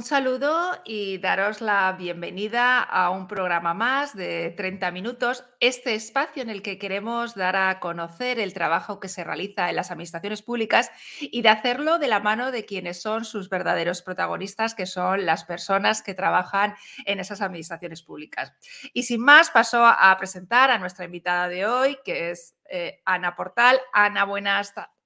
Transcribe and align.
Un 0.00 0.06
saludo 0.06 0.80
y 0.86 1.18
daros 1.18 1.60
la 1.60 1.92
bienvenida 1.92 2.82
a 2.82 3.10
un 3.10 3.28
programa 3.28 3.74
más 3.74 4.16
de 4.16 4.54
30 4.56 4.90
minutos, 4.92 5.44
este 5.60 5.94
espacio 5.94 6.42
en 6.42 6.48
el 6.48 6.62
que 6.62 6.78
queremos 6.78 7.34
dar 7.34 7.54
a 7.54 7.80
conocer 7.80 8.40
el 8.40 8.54
trabajo 8.54 8.98
que 8.98 9.08
se 9.08 9.24
realiza 9.24 9.68
en 9.68 9.76
las 9.76 9.90
administraciones 9.90 10.40
públicas 10.40 10.90
y 11.20 11.42
de 11.42 11.50
hacerlo 11.50 11.98
de 11.98 12.08
la 12.08 12.20
mano 12.20 12.50
de 12.50 12.64
quienes 12.64 13.02
son 13.02 13.26
sus 13.26 13.50
verdaderos 13.50 14.00
protagonistas, 14.00 14.74
que 14.74 14.86
son 14.86 15.26
las 15.26 15.44
personas 15.44 16.00
que 16.00 16.14
trabajan 16.14 16.74
en 17.04 17.20
esas 17.20 17.42
administraciones 17.42 18.02
públicas. 18.02 18.54
Y 18.94 19.02
sin 19.02 19.20
más, 19.20 19.50
paso 19.50 19.84
a 19.84 20.16
presentar 20.16 20.70
a 20.70 20.78
nuestra 20.78 21.04
invitada 21.04 21.46
de 21.48 21.66
hoy, 21.66 21.98
que 22.06 22.30
es 22.30 22.56
eh, 22.70 23.02
Ana 23.04 23.36
Portal. 23.36 23.78
Ana, 23.92 24.24
buenas 24.24 24.72
tardes. 24.72 24.99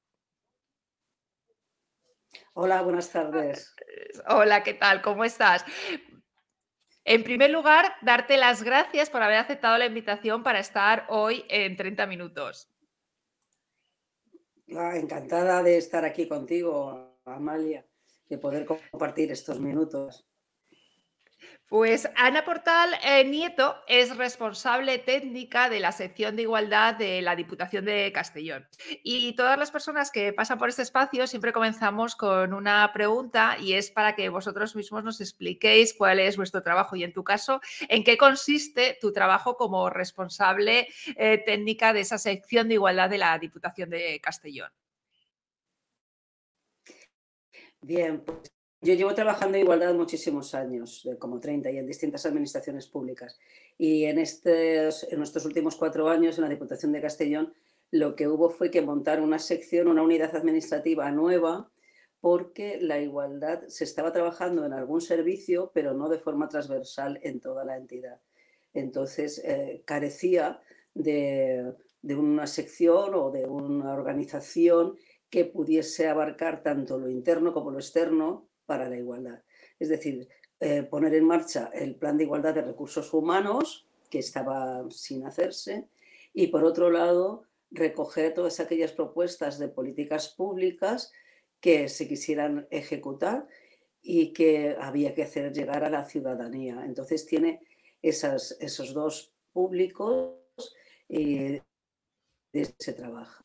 Hola, 2.56 2.82
buenas 2.82 3.10
tardes. 3.10 3.74
Hola, 4.28 4.62
¿qué 4.62 4.74
tal? 4.74 5.02
¿Cómo 5.02 5.24
estás? 5.24 5.64
En 7.04 7.24
primer 7.24 7.50
lugar, 7.50 7.96
darte 8.00 8.36
las 8.36 8.62
gracias 8.62 9.10
por 9.10 9.22
haber 9.22 9.38
aceptado 9.38 9.76
la 9.76 9.86
invitación 9.86 10.44
para 10.44 10.60
estar 10.60 11.04
hoy 11.08 11.44
en 11.48 11.74
30 11.74 12.06
minutos. 12.06 12.72
Ah, 14.72 14.96
encantada 14.96 15.64
de 15.64 15.78
estar 15.78 16.04
aquí 16.04 16.28
contigo, 16.28 17.18
Amalia, 17.24 17.84
de 18.28 18.38
poder 18.38 18.64
compartir 18.64 19.32
estos 19.32 19.58
minutos. 19.58 20.24
Pues 21.74 22.08
Ana 22.14 22.44
Portal 22.44 22.90
eh, 23.02 23.24
Nieto 23.24 23.74
es 23.88 24.16
responsable 24.16 24.98
técnica 24.98 25.68
de 25.68 25.80
la 25.80 25.90
sección 25.90 26.36
de 26.36 26.42
igualdad 26.42 26.94
de 26.94 27.20
la 27.20 27.34
Diputación 27.34 27.84
de 27.84 28.12
Castellón. 28.12 28.64
Y 29.02 29.34
todas 29.34 29.58
las 29.58 29.72
personas 29.72 30.12
que 30.12 30.32
pasan 30.32 30.56
por 30.56 30.68
este 30.68 30.82
espacio 30.82 31.26
siempre 31.26 31.52
comenzamos 31.52 32.14
con 32.14 32.54
una 32.54 32.92
pregunta 32.92 33.56
y 33.58 33.72
es 33.72 33.90
para 33.90 34.14
que 34.14 34.28
vosotros 34.28 34.76
mismos 34.76 35.02
nos 35.02 35.20
expliquéis 35.20 35.94
cuál 35.94 36.20
es 36.20 36.36
vuestro 36.36 36.62
trabajo 36.62 36.94
y 36.94 37.02
en 37.02 37.12
tu 37.12 37.24
caso, 37.24 37.60
en 37.88 38.04
qué 38.04 38.16
consiste 38.16 38.96
tu 39.00 39.12
trabajo 39.12 39.56
como 39.56 39.90
responsable 39.90 40.86
eh, 41.16 41.42
técnica 41.44 41.92
de 41.92 42.02
esa 42.02 42.18
sección 42.18 42.68
de 42.68 42.74
igualdad 42.74 43.10
de 43.10 43.18
la 43.18 43.36
Diputación 43.36 43.90
de 43.90 44.20
Castellón. 44.20 44.70
Bien, 47.80 48.24
pues 48.24 48.53
yo 48.84 48.92
llevo 48.92 49.14
trabajando 49.14 49.56
en 49.56 49.64
igualdad 49.64 49.94
muchísimos 49.94 50.54
años, 50.54 51.08
como 51.18 51.40
30, 51.40 51.70
y 51.70 51.78
en 51.78 51.86
distintas 51.86 52.26
administraciones 52.26 52.86
públicas. 52.86 53.38
Y 53.78 54.04
en, 54.04 54.18
estos, 54.18 55.10
en 55.10 55.18
nuestros 55.18 55.46
últimos 55.46 55.76
cuatro 55.76 56.10
años 56.10 56.36
en 56.36 56.44
la 56.44 56.50
Diputación 56.50 56.92
de 56.92 57.00
Castellón, 57.00 57.54
lo 57.90 58.14
que 58.14 58.28
hubo 58.28 58.50
fue 58.50 58.70
que 58.70 58.82
montar 58.82 59.22
una 59.22 59.38
sección, 59.38 59.88
una 59.88 60.02
unidad 60.02 60.36
administrativa 60.36 61.10
nueva, 61.10 61.70
porque 62.20 62.78
la 62.78 63.00
igualdad 63.00 63.62
se 63.68 63.84
estaba 63.84 64.12
trabajando 64.12 64.66
en 64.66 64.74
algún 64.74 65.00
servicio, 65.00 65.70
pero 65.72 65.94
no 65.94 66.10
de 66.10 66.18
forma 66.18 66.48
transversal 66.48 67.18
en 67.22 67.40
toda 67.40 67.64
la 67.64 67.78
entidad. 67.78 68.20
Entonces, 68.74 69.40
eh, 69.44 69.82
carecía 69.86 70.60
de, 70.92 71.72
de 72.02 72.16
una 72.16 72.46
sección 72.46 73.14
o 73.14 73.30
de 73.30 73.46
una 73.46 73.94
organización 73.94 74.96
que 75.30 75.46
pudiese 75.46 76.06
abarcar 76.06 76.62
tanto 76.62 76.98
lo 76.98 77.08
interno 77.08 77.54
como 77.54 77.70
lo 77.70 77.78
externo 77.78 78.46
para 78.66 78.88
la 78.88 78.96
igualdad. 78.96 79.42
Es 79.78 79.88
decir, 79.88 80.28
eh, 80.60 80.82
poner 80.82 81.14
en 81.14 81.24
marcha 81.24 81.70
el 81.74 81.96
plan 81.96 82.16
de 82.16 82.24
igualdad 82.24 82.54
de 82.54 82.62
recursos 82.62 83.12
humanos, 83.12 83.86
que 84.08 84.20
estaba 84.20 84.84
sin 84.90 85.26
hacerse, 85.26 85.88
y 86.32 86.48
por 86.48 86.64
otro 86.64 86.90
lado, 86.90 87.44
recoger 87.70 88.34
todas 88.34 88.60
aquellas 88.60 88.92
propuestas 88.92 89.58
de 89.58 89.68
políticas 89.68 90.28
públicas 90.28 91.12
que 91.60 91.88
se 91.88 92.06
quisieran 92.06 92.66
ejecutar 92.70 93.48
y 94.02 94.32
que 94.32 94.76
había 94.78 95.14
que 95.14 95.22
hacer 95.22 95.52
llegar 95.52 95.82
a 95.82 95.90
la 95.90 96.04
ciudadanía. 96.04 96.82
Entonces 96.84 97.26
tiene 97.26 97.60
esas, 98.02 98.56
esos 98.60 98.92
dos 98.92 99.32
públicos 99.52 100.36
y 101.08 101.60
de 102.52 102.74
se 102.78 102.92
trabaja. 102.92 103.43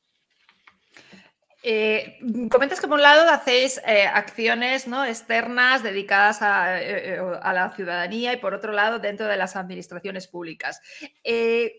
Eh, 1.62 2.20
comentas 2.50 2.80
que 2.80 2.88
por 2.88 2.96
un 2.96 3.02
lado 3.02 3.30
hacéis 3.30 3.82
eh, 3.86 4.06
acciones 4.06 4.88
¿no? 4.88 5.04
externas 5.04 5.84
dedicadas 5.84 6.40
eh, 6.42 7.20
a, 7.42 7.54
la 7.54 7.72
ciudadanía 7.72 8.32
y 8.32 8.38
por 8.38 8.54
otro 8.54 8.72
lado 8.72 9.00
dentro 9.00 9.28
de 9.28 9.36
las 9.36 9.56
administraciones 9.56 10.28
públicas. 10.28 10.82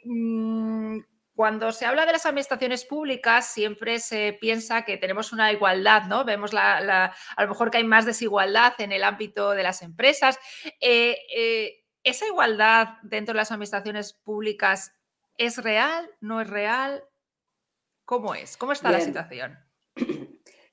Mm, 0.05 0.99
cuando 1.35 1.73
se 1.73 1.87
habla 1.87 2.05
de 2.05 2.13
las 2.13 2.27
administraciones 2.27 2.85
públicas 2.85 3.47
siempre 3.47 3.99
se 3.99 4.37
piensa 4.39 4.83
que 4.83 4.99
tenemos 4.99 5.33
una 5.33 5.51
igualdad, 5.51 6.05
¿no? 6.05 6.25
Vemos 6.25 6.53
a 6.53 7.15
lo 7.39 7.49
mejor 7.49 7.71
que 7.71 7.79
hay 7.79 7.85
más 7.85 8.05
desigualdad 8.05 8.75
en 8.79 8.93
el 8.93 9.03
ámbito 9.03 9.53
de 9.53 9.63
las 9.63 9.81
empresas. 9.81 10.39
¿Esa 10.79 12.27
igualdad 12.27 12.99
dentro 13.03 13.33
de 13.33 13.39
las 13.39 13.53
administraciones 13.53 14.13
públicas 14.13 14.93
es 15.39 15.57
real? 15.57 16.11
¿No 16.21 16.43
es 16.43 16.51
real? 16.51 17.05
¿Cómo 18.05 18.35
es? 18.35 18.59
¿Cómo 18.59 18.73
está 18.73 18.91
la 18.91 19.01
situación? 19.01 19.70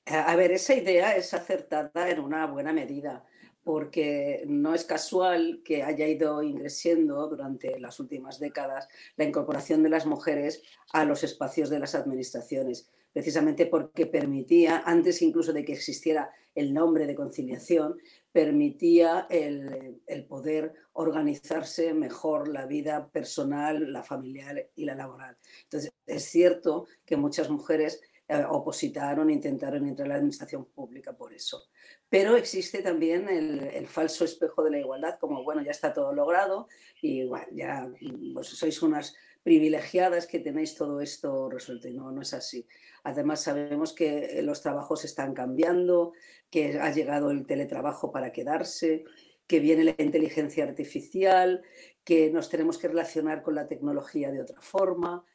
A 0.09 0.37
ver, 0.37 0.51
esa 0.51 0.73
idea 0.73 1.17
es 1.17 1.33
acertada 1.33 2.09
en 2.09 2.21
una 2.21 2.45
buena 2.45 2.71
medida, 2.71 3.25
porque 3.63 4.45
no 4.47 4.73
es 4.73 4.85
casual 4.85 5.61
que 5.65 5.83
haya 5.83 6.07
ido 6.07 6.41
ingresando 6.41 7.27
durante 7.27 7.77
las 7.77 7.99
últimas 7.99 8.39
décadas 8.39 8.87
la 9.17 9.25
incorporación 9.25 9.83
de 9.83 9.89
las 9.89 10.05
mujeres 10.05 10.63
a 10.93 11.03
los 11.03 11.25
espacios 11.25 11.69
de 11.69 11.79
las 11.79 11.93
administraciones, 11.93 12.89
precisamente 13.11 13.65
porque 13.65 14.05
permitía, 14.05 14.83
antes 14.85 15.21
incluso 15.21 15.51
de 15.51 15.65
que 15.65 15.73
existiera 15.73 16.31
el 16.55 16.73
nombre 16.73 17.05
de 17.05 17.13
conciliación, 17.13 17.97
permitía 18.31 19.27
el, 19.29 19.99
poder 20.29 20.73
organizarse 20.93 21.93
mejor 21.93 22.47
la 22.47 22.65
vida 22.65 23.09
personal, 23.09 23.91
la 23.91 24.03
familiar 24.03 24.69
y 24.73 24.85
la 24.85 24.95
laboral. 24.95 25.37
Entonces, 25.63 25.91
es 26.05 26.23
cierto 26.23 26.87
que 27.05 27.17
muchas 27.17 27.49
mujeres 27.49 28.01
eh, 28.29 28.43
opositaron, 28.49 29.29
intentaron 29.29 29.87
entrar 29.87 30.07
a 30.07 30.09
la 30.09 30.15
administración 30.15 30.65
pública 30.65 31.15
por 31.15 31.33
eso. 31.33 31.69
Pero 32.09 32.35
existe 32.35 32.81
también 32.81 33.29
el, 33.29 33.87
falso 33.87 34.25
espejo 34.25 34.63
de 34.63 34.71
la 34.71 34.79
igualdad, 34.79 35.17
como, 35.19 35.43
bueno, 35.43 35.61
ya 35.61 35.71
está 35.71 35.93
todo 35.93 36.13
logrado 36.13 36.67
y 37.01 37.29
ya 37.51 37.89
pues, 38.33 38.47
sois 38.47 38.81
unas 38.81 39.15
privilegiadas 39.43 40.27
que 40.27 40.39
tenéis 40.39 40.75
todo 40.75 40.99
esto 40.99 41.49
resuelto. 41.49 41.87
Y 41.87 41.93
no, 41.93 42.11
no 42.11 42.21
es 42.21 42.33
así. 42.33 42.67
Además, 43.03 43.43
sabemos 43.43 43.93
que 43.93 44.41
los 44.43 44.61
trabajos 44.61 45.05
están 45.05 45.33
cambiando, 45.33 46.11
que 46.49 46.79
ha 46.79 46.91
llegado 46.91 47.31
el 47.31 47.45
teletrabajo 47.45 48.11
para 48.11 48.33
quedarse, 48.33 49.05
que 49.47 49.61
viene 49.61 49.85
la 49.85 49.95
inteligencia 49.97 50.65
artificial, 50.65 51.63
que 52.03 52.29
nos 52.29 52.49
tenemos 52.49 52.77
que 52.77 52.89
relacionar 52.89 53.41
con 53.41 53.55
la 53.55 53.67
tecnología 53.67 54.31
de 54.31 54.41
otra 54.41 54.59
forma, 54.59 55.25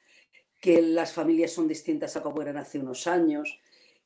que 0.63 0.81
las 0.81 1.13
familias 1.13 1.51
son 1.51 1.67
distintas 1.67 2.17
a 2.17 2.23
como 2.23 2.41
eran 2.41 2.57
hace 2.57 2.79
unos 2.79 3.09
años, 3.09 3.59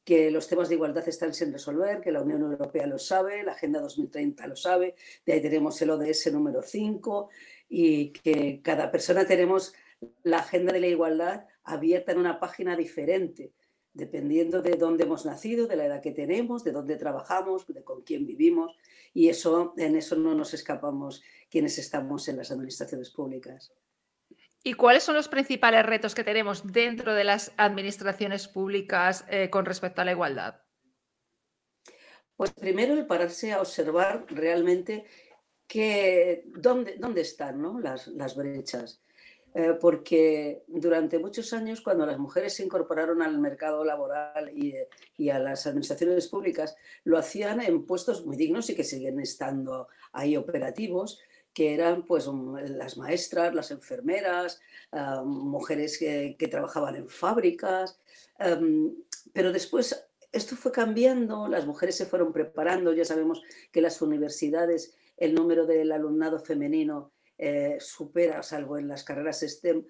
que 0.03 0.31
los 0.31 0.49
temas 0.49 0.71
de 0.71 0.77
igualdad 0.77 1.07
están 1.07 1.35
sin 1.35 1.53
resolver, 1.53 2.01
que 2.01 2.11
la 2.11 2.23
Unión 2.23 2.41
Europea 2.41 2.87
lo 2.87 2.99
sabe, 2.99 3.45
la 3.45 3.53
Agenda 3.53 3.79
2030 3.79 4.47
lo 4.47 4.57
sabe, 4.57 4.95
de 5.27 5.35
ahí 5.35 5.43
tenemos 5.43 5.81
el 5.83 5.91
ODS 5.91 6.33
número 6.33 6.63
5 6.63 7.29
y 7.69 8.09
que 8.09 8.63
cada 8.63 8.91
persona 8.91 9.27
tenemos 9.27 9.75
la 10.23 10.39
agenda 10.39 10.73
de 10.73 10.81
la 10.81 10.87
igualdad 10.87 11.47
abierta 11.63 12.13
en 12.13 12.21
una 12.21 12.41
página 12.41 12.75
diferente, 12.75 13.53
dependiendo 13.93 14.63
de 14.63 14.79
dónde 14.79 15.05
hemos 15.05 15.27
nacido, 15.27 15.67
de 15.67 15.77
la 15.77 15.85
edad 15.85 16.01
que 16.01 16.13
tenemos, 16.13 16.65
de 16.65 16.73
dónde 16.73 16.97
trabajamos, 16.97 17.67
de 17.67 17.85
con 17.85 18.01
quién 18.01 18.27
vivimos, 18.27 18.75
y 19.13 19.29
eso 19.29 19.75
en 19.77 19.95
eso 19.95 20.17
no 20.17 20.35
nos 20.35 20.55
escapamos 20.55 21.23
quienes 21.51 21.77
estamos 21.77 22.29
en 22.29 22.39
las 22.39 22.51
administraciones 22.51 23.11
públicas. 23.11 23.75
¿Y 24.67 24.75
cuáles 24.75 25.05
son 25.05 25.15
los 25.15 25.29
principales 25.29 25.87
retos 25.87 26.13
que 26.13 26.25
tenemos 26.25 26.73
dentro 26.73 27.15
de 27.15 27.23
las 27.23 27.53
administraciones 27.57 28.49
públicas 28.49 29.25
eh, 29.29 29.49
con 29.49 29.65
respecto 29.65 30.01
a 30.01 30.05
la 30.05 30.11
igualdad? 30.11 30.57
Pues 32.35 32.51
primero 32.51 32.95
el 32.95 33.07
pararse 33.07 33.53
a 33.53 33.61
observar 33.61 34.27
realmente 34.29 35.05
que, 35.69 36.47
dónde, 36.49 36.97
dónde 36.99 37.21
están 37.21 37.63
las, 37.81 38.35
brechas. 38.35 39.01
Eh, 39.55 39.75
porque 39.81 40.65
durante 40.67 41.21
muchos 41.21 41.53
años, 41.53 41.81
cuando 41.81 42.05
las 42.05 42.19
mujeres 42.19 42.55
se 42.55 42.65
incorporaron 42.65 43.23
al 43.23 43.39
mercado 43.39 43.85
laboral 43.85 44.51
y, 44.53 44.75
y, 45.17 45.31
a 45.31 45.39
las 45.39 45.65
administraciones 45.69 46.27
públicas, 46.27 46.75
lo 47.05 47.19
hacían 47.19 47.61
en 47.61 47.87
puestos 47.87 48.27
muy 48.27 48.37
dignos 48.37 48.69
y 48.69 48.75
que 48.75 48.83
siguen 48.83 49.21
estando 49.21 49.87
ahí 50.11 50.37
operativos, 50.37 51.21
que 51.57 51.73
eran 51.73 52.05
pues 52.05 52.29
las 52.69 52.99
maestras, 52.99 53.55
las 53.55 53.71
enfermeras, 53.71 54.61
ah, 54.93 55.23
mujeres 55.25 55.97
que, 55.97 56.37
trabajaban 56.51 56.97
en 56.97 57.09
fábricas, 57.09 57.99
pero 59.33 59.53
después 59.53 60.07
esto 60.33 60.55
fue 60.55 60.71
cambiando, 60.71 61.49
las 61.49 61.65
mujeres 61.65 61.97
se 61.97 62.05
fueron 62.05 62.31
preparando, 62.31 62.93
ya 62.93 63.07
sabemos 63.07 63.43
que 63.73 63.81
las 63.81 64.03
universidades 64.03 64.99
el 65.17 65.35
número 65.35 65.65
del 65.65 65.93
alumnado 65.93 66.41
femenino 66.41 67.11
eh, 67.39 67.79
supera, 67.81 68.43
salvo 68.43 68.77
en 68.77 68.89
las 68.89 69.03
carreras 69.03 69.41
STEM, 69.41 69.87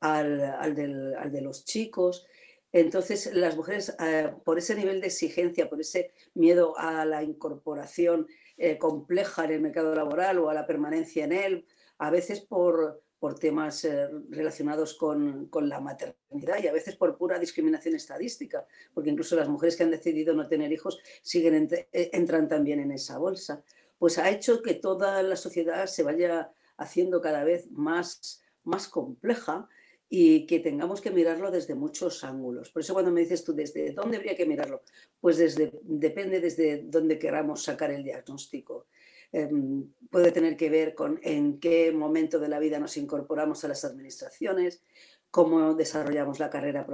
al, 0.00 0.74
de 0.74 1.40
los 1.42 1.66
chicos. 1.66 2.26
Entonces, 2.72 3.34
las 3.34 3.58
mujeres, 3.58 3.94
ah, 3.98 4.34
por 4.42 4.56
ese 4.56 4.74
nivel 4.74 5.02
de 5.02 5.08
exigencia, 5.08 5.68
por 5.68 5.82
ese 5.82 6.12
miedo 6.32 6.78
a 6.78 7.04
la 7.04 7.22
incorporación 7.22 8.26
eh, 8.62 8.76
compleja 8.76 9.46
en 9.46 9.52
el 9.52 9.62
mercado 9.62 9.94
laboral 9.94 10.38
o 10.38 10.50
a 10.50 10.54
la 10.54 10.66
permanencia 10.66 11.24
en 11.24 11.32
él, 11.32 11.66
a 11.96 12.10
veces 12.10 12.40
por, 12.40 13.02
por 13.18 13.38
temas 13.38 13.86
eh, 13.86 14.06
relacionados 14.28 14.92
con, 14.92 15.46
con, 15.46 15.70
la 15.70 15.80
maternidad 15.80 16.62
y 16.62 16.66
a 16.68 16.72
veces 16.72 16.94
por 16.94 17.16
pura 17.16 17.38
discriminación 17.38 17.94
estadística, 17.94 18.66
porque 18.92 19.08
incluso 19.08 19.34
las 19.34 19.48
mujeres 19.48 19.76
que 19.76 19.84
han 19.84 19.90
decidido 19.90 20.34
no 20.34 20.46
tener 20.46 20.70
hijos 20.72 21.00
siguen 21.22 21.70
entran 21.90 22.48
también 22.48 22.80
en 22.80 22.92
esa 22.92 23.16
bolsa. 23.16 23.64
Pues 23.98 24.18
ha 24.18 24.28
hecho 24.28 24.60
que 24.60 24.74
toda 24.74 25.22
la 25.22 25.36
sociedad 25.36 25.86
se 25.86 26.02
vaya 26.02 26.52
haciendo 26.76 27.22
cada 27.22 27.44
vez 27.44 27.70
más, 27.70 28.42
más 28.62 28.88
compleja 28.88 29.70
y 30.12 30.44
que 30.44 30.58
tengamos 30.58 31.00
que 31.00 31.12
mirarlo 31.12 31.52
desde 31.52 31.76
muchos 31.76 32.24
ángulos. 32.24 32.70
Por 32.70 32.82
eso 32.82 32.94
cuando 32.94 33.12
me 33.12 33.20
dices 33.20 33.44
tú, 33.44 33.54
¿desde 33.54 33.92
dónde 33.92 34.16
habría 34.16 34.34
que 34.34 34.44
mirarlo? 34.44 34.82
Pues 35.20 35.38
desde, 35.38 35.70
depende 35.82 36.40
desde 36.40 36.82
dónde 36.82 37.16
queramos 37.16 37.62
sacar 37.62 37.92
el 37.92 38.02
diagnóstico. 38.02 38.88
Em, 39.30 39.88
puede 40.10 40.32
tener 40.32 40.56
que 40.56 40.68
ver 40.68 40.96
con 40.96 41.20
en 41.22 41.60
qué 41.60 41.92
momento 41.92 42.40
de 42.40 42.48
la 42.48 42.58
vida 42.58 42.80
nos 42.80 42.96
incorporamos 42.96 43.64
a 43.64 43.68
las 43.68 43.84
administraciones, 43.84 44.82
cómo 45.30 45.74
desarrollamos 45.74 46.40
la 46.40 46.50
carrera 46.50 46.84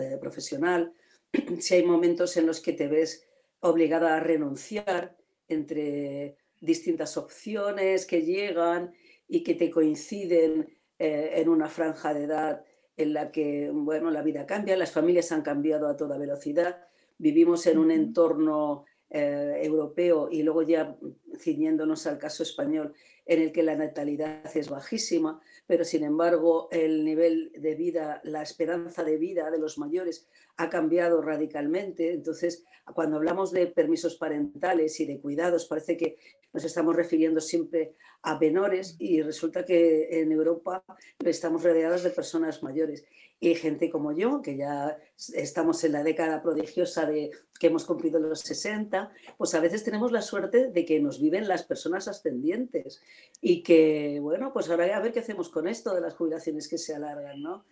eh, 0.00 0.16
profesional, 0.18 0.94
si 1.60 1.74
hay 1.74 1.84
momentos 1.84 2.38
en 2.38 2.46
los 2.46 2.62
que 2.62 2.72
te 2.72 2.88
ves 2.88 3.28
obligada 3.60 4.16
a 4.16 4.20
renunciar 4.20 5.14
entre 5.46 6.38
distintas 6.58 7.18
opciones 7.18 8.06
que 8.06 8.22
llegan 8.22 8.94
y 9.28 9.42
que 9.42 9.54
te 9.54 9.70
coinciden 9.70 10.66
eh, 11.04 11.40
en 11.40 11.48
una 11.48 11.68
franja 11.68 12.14
de 12.14 12.22
edad 12.22 12.64
en 12.96 13.12
la 13.12 13.32
que, 13.32 13.72
bueno, 13.74 14.08
la 14.12 14.22
vida 14.22 14.46
cambia, 14.46 14.76
las 14.76 14.92
familias 14.92 15.32
han 15.32 15.42
cambiado 15.42 15.88
a 15.88 15.96
toda 15.96 16.16
velocidad, 16.16 16.86
vivimos 17.18 17.66
en 17.66 17.78
un 17.78 17.90
entorno 17.90 18.84
eh, 19.10 19.58
europeo 19.64 20.28
y 20.30 20.44
luego 20.44 20.62
ya 20.62 20.96
ciñéndonos 21.40 22.06
al 22.06 22.18
caso 22.18 22.44
español, 22.44 22.94
en 23.26 23.42
el 23.42 23.50
que 23.50 23.64
la 23.64 23.74
natalidad 23.74 24.56
es 24.56 24.68
bajísima, 24.68 25.40
pero 25.66 25.84
sin 25.84 26.04
embargo 26.04 26.68
el 26.70 27.04
nivel 27.04 27.50
de 27.58 27.74
vida, 27.74 28.20
la 28.22 28.42
esperanza 28.42 29.02
de 29.02 29.16
vida 29.16 29.50
de 29.50 29.58
los 29.58 29.78
mayores 29.78 30.28
ha 30.56 30.70
cambiado 30.70 31.22
radicalmente. 31.22 32.12
Entonces, 32.12 32.64
cuando 32.94 33.16
hablamos 33.16 33.52
de 33.52 33.66
permisos 33.66 34.16
parentales 34.16 34.98
y 35.00 35.06
de 35.06 35.20
cuidados, 35.20 35.66
parece 35.66 35.96
que 35.96 36.16
nos 36.52 36.64
estamos 36.64 36.94
refiriendo 36.94 37.40
siempre 37.40 37.94
a 38.22 38.38
menores 38.38 38.96
y 38.98 39.22
resulta 39.22 39.64
que 39.64 40.20
en 40.20 40.32
Europa 40.32 40.84
estamos 41.24 41.62
rodeados 41.62 42.02
de 42.02 42.10
personas 42.10 42.62
mayores 42.62 43.04
y 43.40 43.56
gente 43.56 43.90
como 43.90 44.12
yo, 44.12 44.40
que 44.40 44.56
ya 44.56 44.96
estamos 45.34 45.82
en 45.82 45.92
la 45.92 46.04
década 46.04 46.40
prodigiosa 46.42 47.06
de 47.06 47.32
que 47.58 47.66
hemos 47.66 47.84
cumplido 47.84 48.20
los 48.20 48.38
60, 48.40 49.10
pues 49.36 49.54
a 49.54 49.60
veces 49.60 49.82
tenemos 49.82 50.12
la 50.12 50.22
suerte 50.22 50.68
de 50.70 50.84
que 50.84 51.00
nos 51.00 51.20
viven 51.20 51.48
las 51.48 51.64
personas 51.64 52.06
ascendientes 52.06 53.02
y 53.40 53.64
que, 53.64 54.20
bueno, 54.20 54.52
pues 54.52 54.70
ahora 54.70 54.96
a 54.96 55.00
ver 55.00 55.12
qué 55.12 55.18
hacemos 55.18 55.48
con 55.48 55.66
esto 55.66 55.92
de 55.92 56.00
las 56.00 56.14
jubilaciones 56.14 56.68
que 56.68 56.78
se 56.78 56.94
alargan, 56.94 57.42
¿no? 57.42 57.64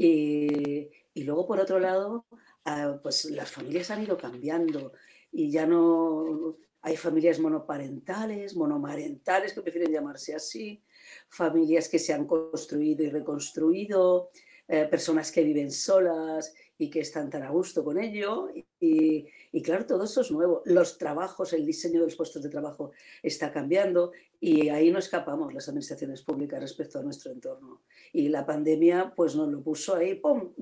Y, 0.00 0.88
y 1.12 1.24
luego, 1.24 1.44
por 1.44 1.58
otro 1.58 1.80
lado, 1.80 2.24
ah, 2.64 3.00
pues 3.02 3.24
las 3.24 3.50
familias 3.50 3.90
han 3.90 4.04
ido 4.04 4.16
cambiando 4.16 4.92
y 5.32 5.50
ya 5.50 5.66
no 5.66 6.56
hay 6.82 6.96
familias 6.96 7.40
monoparentales, 7.40 8.54
monomarentales, 8.54 9.52
que 9.52 9.62
prefieren 9.62 9.90
llamarse 9.90 10.36
así, 10.36 10.80
familias 11.28 11.88
que 11.88 11.98
se 11.98 12.12
han 12.12 12.26
construido 12.26 13.02
y 13.02 13.10
reconstruido, 13.10 14.30
eh, 14.68 14.84
personas 14.84 15.32
que 15.32 15.42
viven 15.42 15.72
solas 15.72 16.54
y 16.78 16.88
que 16.88 17.00
están 17.00 17.28
tan 17.28 17.42
a 17.42 17.50
gusto 17.50 17.84
con 17.84 17.98
ello. 17.98 18.48
Y, 18.80 19.26
y, 19.52 19.62
claro, 19.62 19.84
todo 19.84 20.04
eso 20.04 20.20
es 20.20 20.30
nuevo. 20.30 20.62
Los 20.64 20.96
trabajos, 20.96 21.52
el 21.52 21.66
diseño 21.66 22.00
de 22.00 22.06
los 22.06 22.16
puestos 22.16 22.42
de 22.42 22.48
trabajo 22.48 22.92
está 23.22 23.52
cambiando 23.52 24.12
y 24.40 24.68
ahí 24.68 24.92
no 24.92 25.00
escapamos 25.00 25.52
las 25.52 25.68
administraciones 25.68 26.22
públicas 26.22 26.60
respecto 26.60 27.00
a 27.00 27.02
nuestro 27.02 27.32
entorno. 27.32 27.82
Y 28.12 28.28
la 28.28 28.46
pandemia 28.46 29.12
pues 29.14 29.34
nos 29.34 29.48
lo 29.48 29.60
puso 29.60 29.96
ahí, 29.96 30.14
¡pum!, 30.14 30.52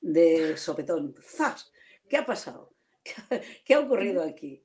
de 0.00 0.56
sopetón. 0.56 1.14
¡Zas! 1.22 1.72
¿Qué 2.08 2.16
ha 2.16 2.26
pasado? 2.26 2.72
¿Qué 3.64 3.74
ha 3.74 3.80
ocurrido 3.80 4.22
aquí? 4.22 4.62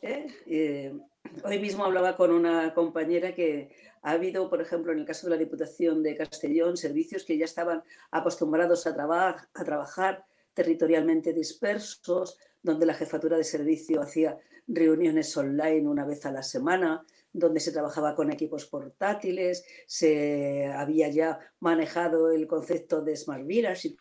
¿Eh? 0.00 0.26
Eh, 0.46 0.98
hoy 1.44 1.58
mismo 1.58 1.84
hablaba 1.84 2.16
con 2.16 2.30
una 2.30 2.72
compañera 2.72 3.34
que 3.34 3.70
ha 4.02 4.12
habido, 4.12 4.48
por 4.48 4.62
ejemplo, 4.62 4.92
en 4.92 5.00
el 5.00 5.04
caso 5.04 5.26
de 5.26 5.32
la 5.32 5.36
Diputación 5.36 6.02
de 6.02 6.16
Castellón, 6.16 6.78
servicios 6.78 7.24
que 7.24 7.36
ya 7.36 7.44
estaban 7.44 7.82
acostumbrados 8.10 8.86
a, 8.86 9.36
a 9.52 9.64
trabajar 9.64 10.24
territorialmente 10.54 11.32
dispersos, 11.32 12.38
donde 12.62 12.86
la 12.86 12.94
jefatura 12.94 13.36
de 13.36 13.44
servicio 13.44 14.00
hacía 14.00 14.38
reuniones 14.66 15.36
online 15.36 15.88
una 15.88 16.04
vez 16.04 16.24
a 16.26 16.32
la 16.32 16.42
semana, 16.42 17.04
donde 17.32 17.60
se 17.60 17.72
trabajaba 17.72 18.14
con 18.14 18.30
equipos 18.30 18.66
portátiles, 18.66 19.64
se 19.86 20.66
había 20.66 21.08
ya 21.08 21.38
manejado 21.60 22.30
el 22.30 22.46
concepto 22.46 23.02
de 23.02 23.16
Smart 23.16 23.46
Village, 23.46 23.96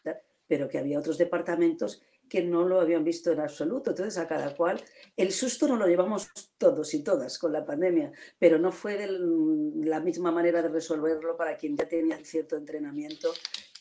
pero 0.47 0.67
que 0.67 0.79
había 0.79 0.99
otros 0.99 1.17
departamentos 1.17 2.01
que 2.27 2.43
no 2.43 2.67
lo 2.67 2.79
habían 2.79 3.03
visto 3.03 3.31
en 3.31 3.39
absoluto. 3.39 3.89
Entonces, 3.89 4.17
a 4.19 4.27
cada 4.27 4.55
cual, 4.55 4.79
el 5.17 5.31
susto 5.31 5.67
no 5.67 5.75
lo 5.75 5.87
llevamos 5.87 6.29
todos 6.57 6.93
y 6.93 7.03
todas 7.03 7.39
con 7.39 7.51
la 7.51 7.65
pandemia, 7.65 8.11
pero 8.37 8.59
no 8.59 8.71
fue 8.71 9.07
la 9.07 9.99
misma 9.99 10.31
manera 10.31 10.61
de 10.61 10.69
resolverlo 10.69 11.35
para 11.35 11.57
quien 11.57 11.75
ya 11.75 11.87
tenía 11.87 12.23
cierto 12.23 12.55
entrenamiento 12.55 13.31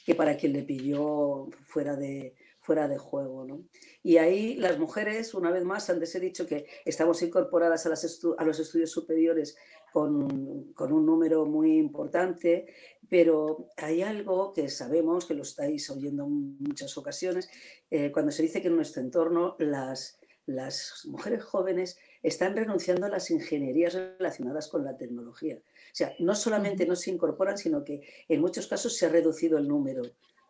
que 0.04 0.14
para 0.14 0.36
quien 0.38 0.54
le 0.54 0.62
pilló 0.62 1.50
fuera 1.66 1.94
de, 1.94 2.34
fuera 2.68 2.86
de 2.86 2.98
juego. 2.98 3.46
¿no? 3.46 3.64
Y 4.02 4.18
ahí 4.18 4.54
las 4.56 4.78
mujeres, 4.78 5.32
una 5.32 5.50
vez 5.50 5.64
más, 5.64 5.88
antes 5.88 6.14
he 6.14 6.20
dicho 6.20 6.46
que 6.46 6.66
estamos 6.84 7.22
incorporadas 7.22 7.86
a, 7.86 7.88
las 7.88 8.20
a 8.36 8.44
los 8.44 8.60
estudios 8.60 8.90
superiores 8.90 9.56
con, 9.90 10.74
con, 10.74 10.92
un 10.92 11.06
número 11.06 11.46
muy 11.46 11.78
importante, 11.78 12.66
pero 13.08 13.70
hay 13.78 14.02
algo 14.02 14.52
que 14.52 14.68
sabemos, 14.68 15.24
que 15.24 15.32
lo 15.32 15.44
estáis 15.44 15.88
oyendo 15.88 16.26
en 16.26 16.58
muchas 16.58 16.98
ocasiones, 16.98 17.48
eh, 17.90 18.12
cuando 18.12 18.32
se 18.32 18.42
dice 18.42 18.60
que 18.60 18.68
en 18.68 18.76
nuestro 18.76 19.00
entorno 19.00 19.56
las, 19.58 20.20
las 20.44 21.06
mujeres 21.06 21.42
jóvenes 21.42 21.96
están 22.22 22.54
renunciando 22.54 23.06
a 23.06 23.08
las 23.08 23.30
ingenierías 23.30 23.94
relacionadas 23.94 24.68
con 24.68 24.84
la 24.84 24.98
tecnología. 24.98 25.56
O 25.56 25.94
sea, 25.94 26.12
no 26.18 26.34
solamente 26.34 26.84
no 26.84 26.96
se 26.96 27.12
incorporan, 27.12 27.56
sino 27.56 27.82
que 27.82 28.02
en 28.28 28.42
muchos 28.42 28.66
casos 28.66 28.94
se 28.94 29.06
ha 29.06 29.08
reducido 29.08 29.56
el 29.56 29.66
número 29.66 30.02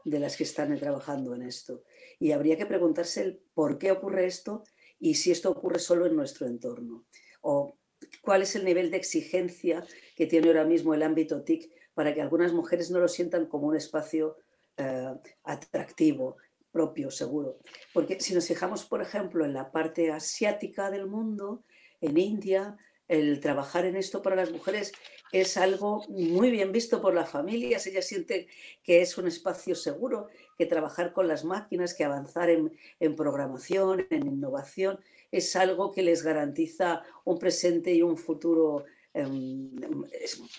de 0.09 0.21
las 0.21 0.37
que 0.37 0.45
están 0.45 0.77
trabajando 0.79 1.35
en 1.35 1.43
esto. 1.43 1.83
Y 2.19 2.33
habría 2.33 2.57
que 2.57 2.67
preguntarse 2.67 3.41
por 3.55 3.79
qué 3.79 3.93
ocurre 3.93 4.27
esto 4.27 4.65
y 4.99 5.15
si 5.15 5.31
esto 5.31 5.51
ocurre 5.51 5.79
solo 5.79 6.07
en 6.07 6.17
nuestro 6.17 6.47
entorno. 6.47 7.07
O 7.43 7.79
cuál 8.23 8.43
es 8.43 8.57
el 8.57 8.65
nivel 8.65 8.91
de 8.91 8.97
exigencia 8.97 9.85
que 10.17 10.27
tiene 10.27 10.49
ahora 10.49 10.65
mismo 10.65 10.95
el 10.95 11.03
ámbito 11.03 11.43
TIC 11.43 11.71
para 11.95 12.15
que 12.15 12.23
algunas 12.23 12.53
mujeres 12.53 12.91
no 12.91 13.01
lo 13.01 13.09
sientan 13.09 13.47
como 13.47 13.67
un 13.67 13.77
espacio 13.77 14.37
eh, 14.77 15.15
atractivo, 15.45 16.37
propio, 16.71 17.11
seguro. 17.11 17.59
Porque 17.93 18.21
si 18.21 18.35
nos 18.35 18.47
fijamos, 18.47 18.85
por 18.85 19.03
ejemplo, 19.03 19.45
en 19.45 19.53
la 19.53 19.71
parte 19.73 20.13
asiática 20.13 20.91
del 20.91 21.07
mundo, 21.07 21.65
en 22.01 22.17
India, 22.19 22.77
el 23.09 23.41
trabajar 23.41 23.87
en 23.87 23.97
esto 23.97 24.23
para 24.23 24.37
las 24.37 24.51
mujeres 24.51 24.93
es 25.33 25.57
algo 25.57 26.05
muy 26.09 26.51
bien 26.51 26.73
visto 26.73 27.01
por 27.01 27.15
las 27.15 27.31
familias. 27.31 27.87
Ellas 27.87 28.07
sienten 28.07 28.47
que 28.83 29.03
es 29.03 29.19
un 29.19 29.27
espacio 29.27 29.75
seguro, 29.75 30.29
que 30.57 30.67
trabajar 30.67 31.13
con 31.13 31.27
las 31.27 31.45
máquinas, 31.45 31.95
que 31.95 32.05
avanzar 32.05 32.51
en, 32.51 32.73
en 33.01 33.17
programación, 33.17 34.07
en 34.11 34.27
innovación, 34.27 35.01
es 35.31 35.57
algo 35.57 35.93
que 35.93 36.03
les 36.03 36.23
garantiza 36.23 37.03
un 37.25 37.39
presente 37.39 37.93
y 37.93 38.03
un 38.03 38.17
futuro 38.17 38.85
em, 39.13 39.71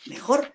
mejor. 0.08 0.54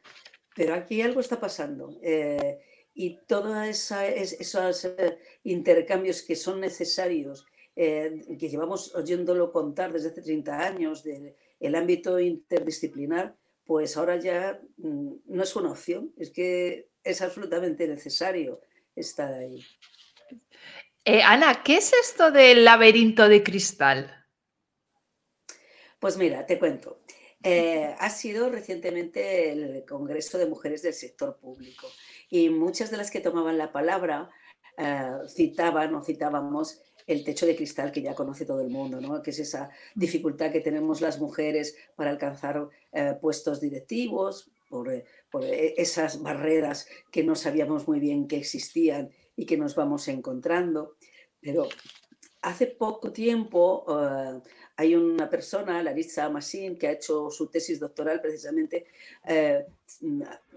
Pero 0.54 0.74
aquí 0.74 1.02
algo 1.02 1.20
está 1.20 1.40
pasando. 1.40 1.98
Eh, 2.02 2.60
y 2.94 3.18
todos 3.26 3.56
esos 3.66 4.84
eh, 4.84 5.18
intercambios 5.42 6.22
que 6.22 6.36
son 6.36 6.60
necesarios, 6.60 7.44
eh, 7.76 8.36
que 8.38 8.48
llevamos 8.48 8.94
oyéndolo 8.94 9.52
contar 9.52 9.92
desde 9.92 10.10
hace 10.10 10.22
30 10.22 10.58
años, 10.58 11.02
del 11.02 11.74
ámbito 11.74 12.20
interdisciplinar, 12.20 13.36
pues 13.64 13.96
ahora 13.96 14.16
ya 14.16 14.60
mm, 14.76 15.12
no 15.26 15.42
es 15.42 15.56
una 15.56 15.70
opción, 15.70 16.12
es 16.16 16.30
que 16.30 16.88
es 17.02 17.22
absolutamente 17.22 17.88
necesario 17.88 18.60
estar 18.94 19.32
ahí. 19.32 19.60
Eh, 21.04 21.22
Ana, 21.22 21.62
¿qué 21.62 21.76
es 21.76 21.92
esto 21.92 22.30
del 22.30 22.64
laberinto 22.64 23.28
de 23.28 23.42
cristal? 23.42 24.26
Pues 25.98 26.16
mira, 26.16 26.46
te 26.46 26.58
cuento. 26.58 27.00
Eh, 27.42 27.94
ha 27.98 28.08
sido 28.08 28.48
recientemente 28.48 29.52
el 29.52 29.84
Congreso 29.84 30.38
de 30.38 30.46
Mujeres 30.46 30.80
del 30.80 30.94
Sector 30.94 31.38
Público 31.38 31.86
y 32.30 32.48
muchas 32.48 32.90
de 32.90 32.96
las 32.96 33.10
que 33.10 33.20
tomaban 33.20 33.58
la 33.58 33.70
palabra 33.70 34.30
eh, 34.78 35.10
citaban 35.28 35.94
o 35.94 36.02
citábamos 36.02 36.80
el 37.06 37.24
techo 37.24 37.46
de 37.46 37.56
cristal 37.56 37.92
que 37.92 38.02
ya 38.02 38.14
conoce 38.14 38.46
todo 38.46 38.60
el 38.60 38.70
mundo, 38.70 39.00
¿no? 39.00 39.22
que 39.22 39.30
es 39.30 39.38
esa 39.38 39.70
dificultad 39.94 40.50
que 40.50 40.60
tenemos 40.60 41.00
las 41.00 41.20
mujeres 41.20 41.76
para 41.96 42.10
alcanzar 42.10 42.68
puestos 43.20 43.60
directivos, 43.60 44.50
por, 44.68 44.90
por 45.30 45.44
esas 45.44 46.22
barreras 46.22 46.88
que 47.10 47.22
no 47.22 47.34
sabíamos 47.34 47.86
muy 47.86 48.00
bien 48.00 48.26
que 48.26 48.36
existían 48.36 49.10
y 49.36 49.46
que 49.46 49.56
nos 49.56 49.74
vamos 49.74 50.08
encontrando. 50.08 50.96
Pero 51.40 51.68
hace 52.44 52.66
poco 52.66 53.12
tiempo 53.12 53.84
eh, 53.88 54.40
hay 54.76 54.94
una 54.94 55.28
persona, 55.28 55.82
Larissa 55.82 56.28
Massin, 56.28 56.76
que 56.76 56.88
ha 56.88 56.92
hecho 56.92 57.30
su 57.30 57.48
tesis 57.48 57.80
doctoral 57.80 58.20
precisamente 58.20 58.86
eh, 59.26 59.66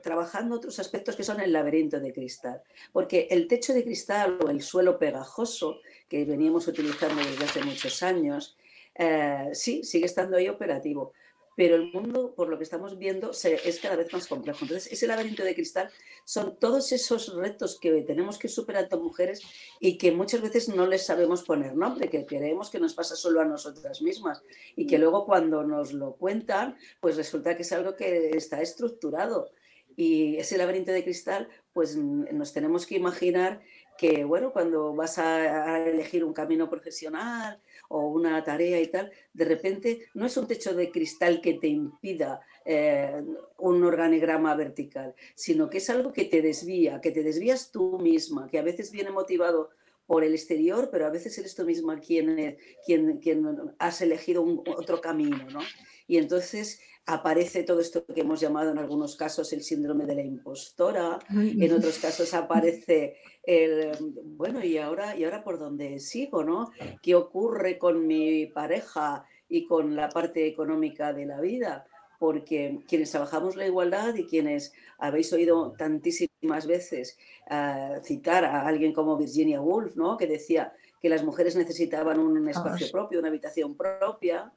trabajando 0.02 0.56
otros 0.56 0.80
aspectos 0.80 1.16
que 1.16 1.24
son 1.24 1.40
el 1.40 1.54
laberinto 1.54 2.00
de 2.00 2.14
cristal. 2.14 2.62
Porque 2.92 3.28
el 3.30 3.48
techo 3.48 3.74
de 3.74 3.84
cristal 3.84 4.40
o 4.44 4.50
el 4.50 4.62
suelo 4.62 4.98
pegajoso 4.98 5.80
que 6.08 6.26
veníamos 6.26 6.68
utilizando 6.68 7.22
desde 7.22 7.46
hace 7.46 7.64
muchos 7.64 8.04
años, 8.04 8.58
eh, 8.96 9.50
sí, 9.54 9.84
sigue 9.84 10.06
estando 10.06 10.38
ahí 10.38 10.50
operativo, 10.50 11.14
pero 11.58 11.76
el 11.76 11.92
mundo, 11.92 12.36
por 12.36 12.50
lo 12.50 12.58
que 12.60 12.64
estamos 12.64 13.00
viendo, 13.00 13.32
es 13.32 13.80
cada 13.82 13.96
vez 13.96 14.14
más 14.14 14.28
complejo. 14.28 14.60
Entonces, 14.62 14.94
ese 14.94 15.08
laberinto 15.08 15.44
de 15.44 15.56
cristal 15.56 15.90
son 16.24 16.56
todos 16.60 16.92
esos 16.92 17.36
retos 17.36 17.80
que 17.80 18.04
tenemos 18.04 18.38
que 18.38 18.48
superar 18.48 18.88
como 18.88 19.06
mujeres 19.06 19.42
y 19.80 19.98
que 19.98 20.12
muchas 20.12 20.42
veces 20.42 20.70
no 20.70 20.86
les 20.86 21.04
sabemos 21.04 21.42
poner 21.42 21.76
nombre, 21.76 22.10
que 22.10 22.28
creemos 22.28 22.70
que 22.70 22.80
nos 22.80 22.94
pasa 22.94 23.16
solo 23.16 23.42
a 23.42 23.46
nosotras 23.46 24.04
mismas 24.04 24.44
y 24.76 24.86
que 24.86 25.00
luego 25.00 25.26
cuando 25.26 25.64
nos 25.64 25.94
lo 25.94 26.14
cuentan, 26.14 26.78
pues 27.00 27.18
resulta 27.18 27.56
que 27.56 27.64
es 27.64 27.72
algo 27.72 27.96
que 27.96 28.30
está 28.38 28.62
estructurado. 28.62 29.50
Y 29.96 30.38
ese 30.38 30.60
laberinto 30.60 30.92
de 30.92 31.04
cristal, 31.04 31.50
pues 31.74 31.98
nos 31.98 32.54
tenemos 32.54 32.86
que 32.86 32.98
imaginar 32.98 33.62
que, 33.98 34.24
bueno, 34.24 34.52
cuando 34.54 34.94
vas 34.94 35.18
a 35.18 35.88
elegir 35.88 36.24
un 36.24 36.34
camino 36.34 36.70
profesional, 36.70 37.60
o 37.90 38.08
una 38.08 38.44
tarea 38.44 38.80
y 38.82 38.88
tal, 38.88 39.12
de 39.34 39.46
repente 39.46 40.08
no 40.14 40.26
es 40.26 40.36
un 40.38 40.48
techo 40.48 40.74
de 40.74 40.92
cristal 40.92 41.42
que 41.42 41.56
te 41.56 41.68
impida 41.68 42.42
eh, 42.66 43.24
un 43.58 43.84
organigrama 43.84 44.56
vertical, 44.56 45.16
sino 45.36 45.70
que 45.70 45.78
es 45.78 45.90
algo 45.90 46.12
que 46.12 46.26
te 46.26 46.42
desvía, 46.42 47.00
que 47.02 47.12
te 47.12 47.24
desvías 47.24 47.72
tú 47.72 47.98
misma, 48.00 48.48
que 48.48 48.60
a 48.60 48.64
veces 48.64 48.92
viene 48.92 49.12
motivado 49.12 49.70
por 50.06 50.24
el 50.24 50.34
exterior, 50.34 50.90
pero 50.92 51.06
a 51.06 51.10
veces 51.10 51.38
eres 51.38 51.56
tú 51.56 51.66
misma 51.66 52.00
quien, 52.00 52.58
quien, 52.86 53.18
quien 53.20 53.74
has 53.78 54.02
elegido 54.02 54.42
un, 54.42 54.64
otro 54.66 55.02
camino, 55.02 55.50
¿no? 55.52 55.60
Y 56.08 56.18
entonces 56.18 56.80
aparece 57.08 57.64
todo 57.64 57.80
esto 57.80 58.06
que 58.06 58.22
hemos 58.22 58.42
llamado 58.42 58.70
en 58.70 58.78
algunos 58.78 59.16
casos 59.16 59.52
el 59.54 59.64
síndrome 59.64 60.06
de 60.06 60.16
la 60.16 60.24
impostora, 60.24 61.18
en 61.30 61.74
otros 61.74 62.00
casos 62.00 62.34
aparece 62.34 63.16
el, 63.44 63.92
bueno, 64.26 64.64
¿y 64.64 64.78
ahora, 64.78 65.16
¿y 65.16 65.24
ahora 65.24 65.42
por 65.42 65.58
dónde 65.58 66.00
sigo? 66.00 66.44
¿no? 66.44 66.70
¿Qué 67.02 67.16
ocurre 67.16 67.78
con 67.78 68.06
mi 68.06 68.48
pareja 68.48 69.26
y 69.48 69.66
con 69.66 69.96
la 69.96 70.10
parte 70.10 70.48
económica 70.48 71.14
de 71.14 71.26
la 71.26 71.40
vida? 71.40 71.88
Porque 72.20 72.80
quienes 72.90 73.12
trabajamos 73.12 73.56
la 73.56 73.68
igualdad 73.68 74.14
y 74.16 74.26
quienes 74.26 74.74
habéis 74.98 75.32
oído 75.32 75.76
tantísimas 75.78 76.68
veces 76.68 77.18
uh, 77.50 78.04
citar 78.04 78.44
a 78.44 78.68
alguien 78.68 78.92
como 78.92 79.16
Virginia 79.16 79.62
Woolf, 79.62 79.96
¿no? 79.96 80.18
que 80.18 80.28
decía 80.28 80.74
que 81.02 81.10
las 81.10 81.24
mujeres 81.24 81.56
necesitaban 81.56 82.20
un 82.20 82.50
espacio 82.50 82.92
propio, 82.92 83.20
una 83.20 83.30
habitación 83.30 83.78
propia, 83.78 84.52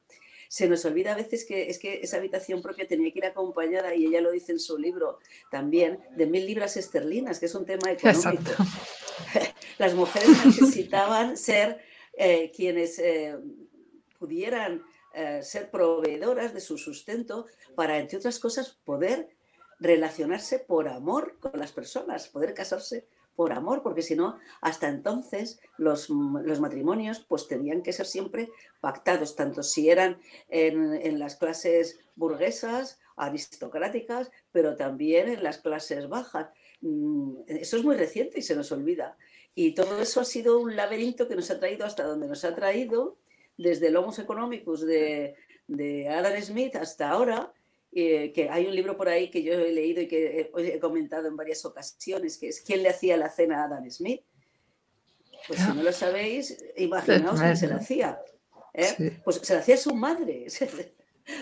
se 0.51 0.67
nos 0.67 0.83
olvida 0.83 1.13
a 1.13 1.15
veces 1.15 1.45
que 1.45 1.69
es 1.69 1.79
que 1.79 2.01
esa 2.03 2.17
habitación 2.17 2.61
propia 2.61 2.85
tenía 2.85 3.09
que 3.13 3.19
ir 3.19 3.25
acompañada, 3.25 3.95
y 3.95 4.07
ella 4.07 4.19
lo 4.19 4.31
dice 4.31 4.51
en 4.51 4.59
su 4.59 4.77
libro 4.77 5.19
también, 5.49 6.01
de 6.17 6.25
mil 6.25 6.45
libras 6.45 6.75
esterlinas, 6.75 7.39
que 7.39 7.45
es 7.45 7.55
un 7.55 7.65
tema 7.65 7.89
económico. 7.89 8.51
Las 9.77 9.93
mujeres 9.93 10.45
necesitaban 10.45 11.37
ser 11.37 11.79
eh, 12.11 12.51
quienes 12.53 12.99
eh, 12.99 13.37
pudieran 14.19 14.83
eh, 15.13 15.39
ser 15.41 15.71
proveedoras 15.71 16.53
de 16.53 16.59
su 16.59 16.77
sustento 16.77 17.45
para, 17.73 17.97
entre 17.97 18.17
otras 18.17 18.37
cosas, 18.37 18.77
poder 18.83 19.29
relacionarse 19.79 20.59
por 20.59 20.89
amor 20.89 21.37
con 21.39 21.57
las 21.57 21.71
personas, 21.71 22.27
poder 22.27 22.53
casarse 22.53 23.07
por 23.41 23.53
amor, 23.53 23.81
porque 23.81 24.03
si 24.03 24.15
no, 24.15 24.37
hasta 24.61 24.87
entonces 24.87 25.59
los, 25.79 26.11
matrimonios 26.11 27.25
pues 27.27 27.47
tenían 27.47 27.81
que 27.81 27.91
ser 27.91 28.05
siempre 28.05 28.51
pactados, 28.81 29.35
tanto 29.35 29.63
si 29.63 29.89
eran 29.89 30.19
en, 30.47 31.17
las 31.17 31.37
clases 31.37 31.99
burguesas, 32.15 32.99
aristocráticas, 33.15 34.29
pero 34.51 34.75
también 34.75 35.27
en 35.27 35.41
las 35.41 35.57
clases 35.57 36.07
bajas. 36.07 36.49
Mm, 36.81 37.37
eso 37.47 37.77
es 37.77 37.83
muy 37.83 37.95
reciente 37.95 38.37
y 38.37 38.43
se 38.43 38.55
nos 38.55 38.71
olvida. 38.71 39.17
Y 39.55 39.73
todo 39.73 39.99
eso 39.99 40.21
ha 40.21 40.25
sido 40.25 40.59
un 40.59 40.75
laberinto 40.75 41.27
que 41.27 41.35
nos 41.35 41.49
ha 41.49 41.59
traído 41.59 41.87
hasta 41.87 42.03
donde 42.03 42.27
nos 42.27 42.45
ha 42.45 42.53
traído, 42.53 43.17
desde 43.57 43.87
el 43.87 43.95
Homo 43.95 44.13
economicus 44.15 44.85
de, 44.85 45.33
de 45.65 46.09
Adam 46.09 46.39
Smith 46.43 46.75
hasta 46.75 47.09
ahora, 47.09 47.51
eh, 47.93 48.31
que 48.33 48.49
hay 48.49 48.67
un 48.67 48.75
libro 48.75 48.95
por 48.95 49.09
ahí 49.09 49.29
que 49.29 49.43
yo 49.43 49.53
he 49.53 49.71
leído 49.73 50.01
y 50.01 50.07
que 50.07 50.49
he, 50.55 50.79
comentado 50.79 51.27
en 51.27 51.35
varias 51.35 51.65
ocasiones, 51.65 52.37
que 52.37 52.47
es 52.47 52.61
¿Quién 52.61 52.83
le 52.83 52.89
hacía 52.89 53.17
la 53.17 53.29
cena 53.29 53.61
a 53.61 53.65
Adam 53.65 53.89
Smith? 53.89 54.21
Pues 55.47 55.59
si 55.59 55.67
no 55.73 55.83
lo 55.83 55.91
sabéis, 55.91 56.63
imaginaos 56.77 57.39
quién 57.39 57.57
se 57.57 57.67
la 57.67 57.75
hacía. 57.77 58.21
¿eh? 58.73 59.19
Pues 59.23 59.37
se 59.37 59.53
la 59.53 59.59
hacía 59.59 59.75
su 59.75 59.93
madre. 59.93 60.45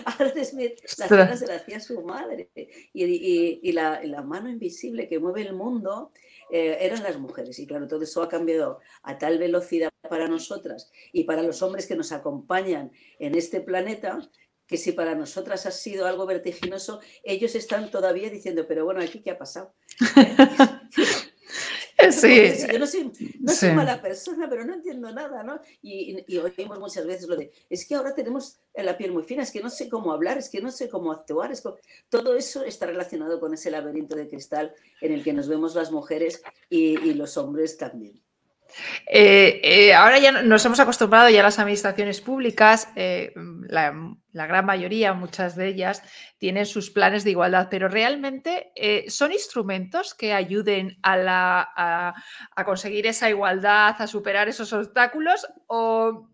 Adam 0.04 0.44
Smith 0.44 0.80
la 0.98 1.08
cena 1.08 1.36
se 1.36 1.46
la 1.46 1.54
hacía 1.56 1.78
su 1.78 2.00
madre. 2.02 2.50
Y, 2.92 3.72
la, 3.72 4.22
mano 4.24 4.48
invisible 4.48 5.08
que 5.08 5.18
mueve 5.20 5.42
el 5.42 5.54
mundo 5.54 6.12
eh, 6.50 6.78
eran 6.80 7.02
las 7.02 7.18
mujeres. 7.18 7.58
Y 7.58 7.66
claro, 7.66 7.86
todo 7.86 8.02
eso 8.02 8.22
ha 8.22 8.28
cambiado 8.28 8.80
a 9.02 9.18
tal 9.18 9.38
velocidad 9.38 9.90
para 10.08 10.26
nosotras 10.26 10.90
y 11.12 11.24
para 11.24 11.42
los 11.42 11.62
hombres 11.62 11.86
que 11.86 11.94
nos 11.94 12.10
acompañan 12.10 12.90
en 13.18 13.36
este 13.36 13.60
planeta 13.60 14.18
que 14.70 14.76
si 14.76 14.92
para 14.92 15.16
nosotras 15.16 15.66
ha 15.66 15.72
sido 15.72 16.06
algo 16.06 16.26
vertiginoso, 16.26 17.00
ellos 17.24 17.56
están 17.56 17.90
todavía 17.90 18.30
diciendo, 18.30 18.66
pero 18.68 18.84
bueno, 18.84 19.00
aquí 19.00 19.20
qué 19.20 19.32
ha 19.32 19.38
pasado. 19.38 19.74
Sí. 22.12 22.50
yo 22.72 22.78
no 22.78 22.86
soy, 22.86 23.72
mala 23.72 24.00
persona, 24.00 24.48
pero 24.48 24.64
no 24.64 24.72
entiendo 24.72 25.12
nada, 25.12 25.42
¿no? 25.42 25.60
Y, 25.82 26.24
y, 26.26 26.38
oímos 26.38 26.78
muchas 26.78 27.06
veces 27.06 27.28
lo 27.28 27.36
de, 27.36 27.52
es 27.68 27.86
que 27.86 27.94
ahora 27.94 28.14
tenemos 28.14 28.58
la 28.74 28.96
piel 28.96 29.12
muy 29.12 29.22
fina, 29.22 29.42
es 29.42 29.50
que 29.50 29.60
no 29.60 29.68
sé 29.68 29.90
cómo 29.90 30.10
hablar, 30.10 30.38
es 30.38 30.48
que 30.48 30.62
no 30.62 30.70
sé 30.70 30.88
cómo 30.88 31.12
actuar, 31.12 31.52
es 31.52 31.62
todo 32.08 32.36
eso 32.36 32.64
está 32.64 32.86
relacionado 32.86 33.38
con 33.38 33.52
ese 33.52 33.70
laberinto 33.70 34.16
de 34.16 34.28
cristal 34.28 34.74
en 35.02 35.12
el 35.12 35.22
que 35.22 35.34
nos 35.34 35.46
vemos 35.46 35.74
las 35.74 35.92
mujeres 35.92 36.42
y, 36.70 36.98
y 37.06 37.12
los 37.12 37.36
hombres 37.36 37.76
también. 37.76 38.22
Eh, 39.06 39.60
eh, 39.62 39.94
ahora 39.94 40.18
ya 40.18 40.42
nos 40.42 40.64
hemos 40.64 40.80
acostumbrado 40.80 41.28
ya 41.30 41.40
a 41.40 41.44
las 41.44 41.58
administraciones 41.58 42.20
públicas, 42.20 42.88
eh, 42.96 43.32
la, 43.68 43.94
gran 44.32 44.64
mayoría, 44.66 45.12
muchas 45.12 45.56
de 45.56 45.68
ellas, 45.68 46.02
tienen 46.38 46.66
sus 46.66 46.90
planes 46.90 47.24
de 47.24 47.30
igualdad, 47.30 47.68
pero 47.70 47.88
realmente 47.88 48.72
son 49.08 49.32
instrumentos 49.32 50.14
que 50.14 50.32
ayuden 50.32 50.98
a, 51.02 52.14
conseguir 52.64 53.06
esa 53.06 53.28
igualdad, 53.28 53.96
a 53.98 54.06
superar 54.06 54.48
esos 54.48 54.72
obstáculos, 54.72 55.46
o, 55.66 56.28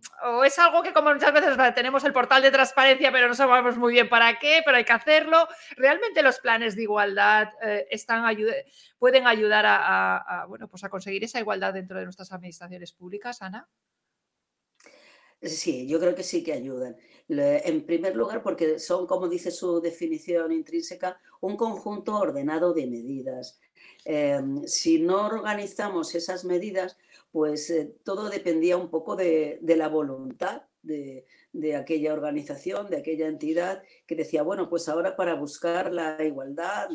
es 0.44 0.58
algo 0.58 0.82
que 0.82 0.92
como 0.92 1.12
muchas 1.12 1.32
veces 1.32 1.56
tenemos 1.74 2.04
el 2.04 2.12
portal 2.12 2.42
de 2.42 2.50
transparencia, 2.50 3.12
pero 3.12 3.28
no 3.28 3.34
sabemos 3.34 3.76
muy 3.76 3.92
bien 3.92 4.08
para 4.08 4.38
qué, 4.38 4.62
pero 4.64 4.76
hay 4.76 4.84
que 4.84 4.92
hacerlo. 4.92 5.46
¿Realmente 5.76 6.22
los 6.22 6.38
planes 6.38 6.74
de 6.74 6.82
igualdad 6.82 7.50
están 7.90 8.24
pueden 8.98 9.26
ayudar 9.26 9.64
a, 9.66 10.44
bueno, 10.48 10.68
pues 10.68 10.84
a 10.84 10.88
conseguir 10.88 11.24
esa 11.24 11.40
igualdad 11.40 11.74
dentro 11.74 11.98
de 11.98 12.04
nuestras 12.04 12.32
administraciones 12.32 12.92
públicas, 12.92 13.42
Ana? 13.42 13.68
Sí, 15.46 15.86
yo 15.86 15.98
creo 16.00 16.14
que 16.14 16.22
sí 16.22 16.42
que 16.42 16.52
ayudan. 16.52 16.96
En 17.28 17.84
primer 17.84 18.14
lugar, 18.14 18.42
porque 18.42 18.78
son, 18.78 19.06
como 19.06 19.28
dice 19.28 19.50
su 19.50 19.80
definición 19.80 20.52
intrínseca, 20.52 21.20
un 21.40 21.56
conjunto 21.56 22.16
ordenado 22.16 22.72
de 22.72 22.86
medidas. 22.86 23.58
Em, 24.04 24.64
si 24.66 25.00
no 25.00 25.26
organizamos 25.26 26.14
esas 26.14 26.44
medidas, 26.44 26.96
pues 27.32 27.70
eh, 27.70 27.92
todo 28.04 28.30
dependía 28.30 28.76
un 28.76 28.88
poco 28.88 29.16
de, 29.16 29.58
la 29.62 29.88
voluntad 29.88 30.62
de, 30.86 31.76
aquella 31.76 32.12
organización, 32.12 32.88
de 32.88 32.98
aquella 32.98 33.26
entidad 33.26 33.82
que 34.06 34.14
decía, 34.14 34.42
bueno, 34.42 34.68
pues 34.68 34.88
ahora 34.88 35.16
para 35.16 35.34
buscar 35.34 35.92
la 35.92 36.22
igualdad, 36.24 36.88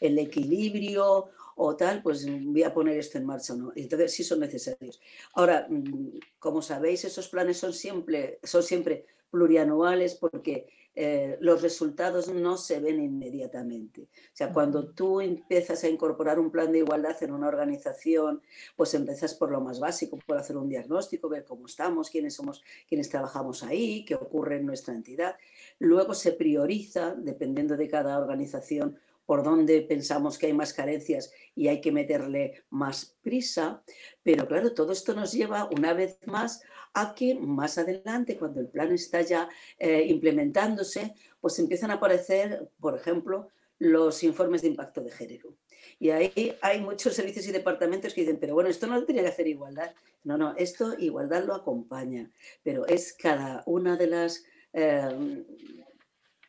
el 0.00 0.18
equilibrio 0.18 1.30
o 1.56 1.76
tal, 1.76 2.02
pues 2.02 2.26
voy 2.26 2.62
a 2.62 2.74
poner 2.74 2.98
esto 2.98 3.18
en 3.18 3.26
marcha 3.26 3.54
no. 3.54 3.72
Entonces 3.76 4.12
sí 4.12 4.24
son 4.24 4.40
necesarios. 4.40 5.00
Ahora, 5.34 5.66
mm, 5.68 6.18
como 6.38 6.62
sabéis, 6.62 7.04
esos 7.04 7.28
planes 7.28 7.58
son 7.58 7.72
siempre, 7.72 8.38
son 8.42 8.62
siempre 8.62 9.06
plurianuales 9.30 10.14
porque 10.14 10.66
eh, 10.96 11.36
los 11.40 11.60
resultados 11.62 12.28
no 12.32 12.56
se 12.56 12.78
ven 12.78 13.02
inmediatamente. 13.02 14.02
O 14.02 14.36
sea, 14.36 14.52
cuando 14.52 14.90
tú 14.90 15.20
empiezas 15.20 15.82
a 15.82 15.88
incorporar 15.88 16.38
un 16.38 16.50
plan 16.50 16.70
de 16.70 16.78
igualdad 16.78 17.20
en 17.22 17.32
una 17.32 17.48
organización, 17.48 18.42
pues 18.76 18.94
empiezas 18.94 19.34
por 19.34 19.50
lo 19.50 19.60
más 19.60 19.80
básico, 19.80 20.18
por 20.24 20.38
hacer 20.38 20.56
un 20.56 20.68
diagnóstico, 20.68 21.28
ver 21.28 21.44
cómo 21.44 21.66
estamos, 21.66 22.10
quiénes 22.10 22.34
somos, 22.34 22.62
quiénes 22.88 23.08
trabajamos 23.08 23.62
ahí, 23.64 24.04
qué 24.04 24.14
ocurre 24.14 24.56
en 24.56 24.66
nuestra 24.66 24.94
entidad. 24.94 25.36
Luego 25.78 26.14
se 26.14 26.32
prioriza, 26.32 27.14
dependiendo 27.16 27.76
de 27.76 27.88
cada 27.88 28.18
organización, 28.18 28.98
por 29.26 29.42
dónde 29.42 29.82
pensamos 29.82 30.38
que 30.38 30.46
hay 30.46 30.52
más 30.52 30.72
carencias 30.72 31.32
y 31.54 31.68
hay 31.68 31.80
que 31.80 31.92
meterle 31.92 32.64
más 32.70 33.16
prisa. 33.22 33.82
Pero 34.22 34.46
claro, 34.46 34.72
todo 34.72 34.92
esto 34.92 35.14
nos 35.14 35.32
lleva 35.32 35.68
una 35.70 35.92
vez 35.94 36.18
más 36.26 36.62
a 36.94 37.14
que 37.14 37.34
más 37.34 37.78
adelante, 37.78 38.36
cuando 38.36 38.60
el 38.60 38.68
plan 38.68 38.92
está 38.92 39.20
ya 39.20 39.48
eh, 39.78 40.04
implementándose, 40.08 41.14
pues 41.40 41.58
empiezan 41.58 41.90
a 41.90 41.94
aparecer, 41.94 42.70
por 42.78 42.96
ejemplo, 42.96 43.48
los 43.78 44.22
informes 44.22 44.62
de 44.62 44.68
impacto 44.68 45.00
de 45.00 45.10
género. 45.10 45.56
Y 45.98 46.10
ahí 46.10 46.56
hay 46.60 46.80
muchos 46.80 47.14
servicios 47.14 47.46
y 47.46 47.52
departamentos 47.52 48.14
que 48.14 48.22
dicen, 48.22 48.38
pero 48.40 48.54
bueno, 48.54 48.70
esto 48.70 48.86
no 48.86 48.94
lo 48.94 49.04
tenía 49.04 49.22
que 49.22 49.28
hacer 49.28 49.48
igualdad. 49.48 49.92
No, 50.22 50.38
no, 50.38 50.54
esto 50.56 50.94
igualdad 50.98 51.44
lo 51.44 51.54
acompaña, 51.54 52.30
pero 52.62 52.86
es 52.86 53.12
cada 53.12 53.62
una 53.66 53.96
de 53.96 54.06
las, 54.06 54.44
em, 54.72 55.44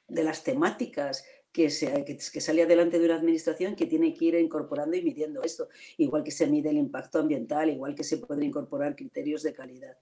de 0.07 0.23
las 0.23 0.43
temáticas 0.43 1.25
que, 1.55 1.69
se, 1.69 2.03
que, 2.03 2.41
sale 2.41 2.63
adelante 2.63 2.99
de 2.99 3.05
una 3.05 3.15
administración 3.15 3.77
que 3.77 3.85
tiene 3.85 4.13
que 4.13 4.25
ir 4.25 4.35
incorporando 4.35 4.97
y 4.97 5.01
midiendo 5.01 5.41
esto, 5.41 5.69
igual 5.95 6.21
que 6.21 6.31
se 6.31 6.47
mide 6.47 6.69
el 6.69 6.75
impacto 6.75 7.19
ambiental, 7.19 7.69
igual 7.69 7.95
que 7.95 8.03
se 8.03 8.17
pueden 8.17 8.43
incorporar 8.43 8.93
criterios 8.93 9.41
de 9.41 9.53
calidad. 9.53 9.97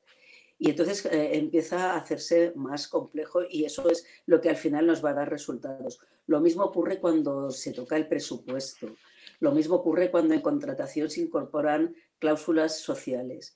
Y 0.57 0.71
entonces 0.71 1.05
eh, 1.05 1.37
empieza 1.37 1.93
a 1.93 1.97
hacerse 1.97 2.53
más 2.55 2.87
complejo 2.87 3.41
y 3.47 3.65
eso 3.65 3.87
es 3.87 4.03
lo 4.25 4.41
que 4.41 4.49
al 4.49 4.55
final 4.55 4.87
nos 4.87 5.05
va 5.05 5.11
a 5.11 5.13
dar 5.13 5.29
resultados. 5.29 5.99
Lo 6.25 6.41
mismo 6.41 6.63
ocurre 6.63 6.99
cuando 6.99 7.51
se 7.51 7.71
toca 7.71 7.97
el 7.97 8.07
presupuesto. 8.07 8.95
Lo 9.39 9.51
mismo 9.51 9.75
ocurre 9.75 10.09
cuando 10.09 10.33
en 10.33 10.41
contratación 10.41 11.11
se 11.11 11.21
incorporan 11.21 11.95
cláusulas 12.17 12.79
sociales. 12.79 13.55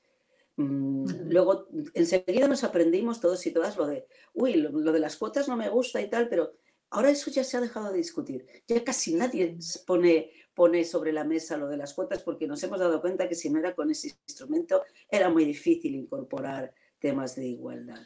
Mm, 0.58 1.32
luego, 1.32 1.68
enseguida 1.96 2.48
nos 2.48 2.64
aprendimos 2.64 3.20
todos 3.20 3.44
y 3.48 3.52
todas 3.52 3.76
lo 3.76 3.88
de, 3.88 4.06
uy, 4.36 4.54
lo, 4.54 4.92
de 4.92 5.00
las 5.00 5.18
cuotas 5.18 5.48
no 5.48 5.58
me 5.58 5.70
gusta 5.70 6.00
y 6.00 6.10
tal, 6.12 6.30
pero 6.30 6.54
ahora 6.90 7.10
eso 7.10 7.32
ya 7.32 7.44
se 7.44 7.58
ha 7.58 7.62
dejado 7.62 7.92
de 7.92 7.98
discutir. 7.98 8.46
Ya 8.68 8.84
casi 8.84 9.14
nadie 9.14 9.58
pone, 9.86 10.84
sobre 10.86 11.12
la 11.12 11.24
mesa 11.24 11.58
lo 11.58 11.68
de 11.68 11.78
las 11.78 11.94
cuotas 11.94 12.24
porque 12.24 12.48
nos 12.48 12.64
hemos 12.64 12.80
dado 12.80 13.02
cuenta 13.02 13.28
que 13.28 13.36
si 13.36 13.50
no 13.50 13.60
era 13.60 13.76
con 13.76 13.92
ese 13.92 14.18
instrumento 14.28 14.84
era 15.10 15.30
muy 15.30 15.46
difícil 15.46 15.96
incorporar 15.96 16.74
temas 17.00 17.36
de 17.36 17.48
igualdad. 17.48 18.00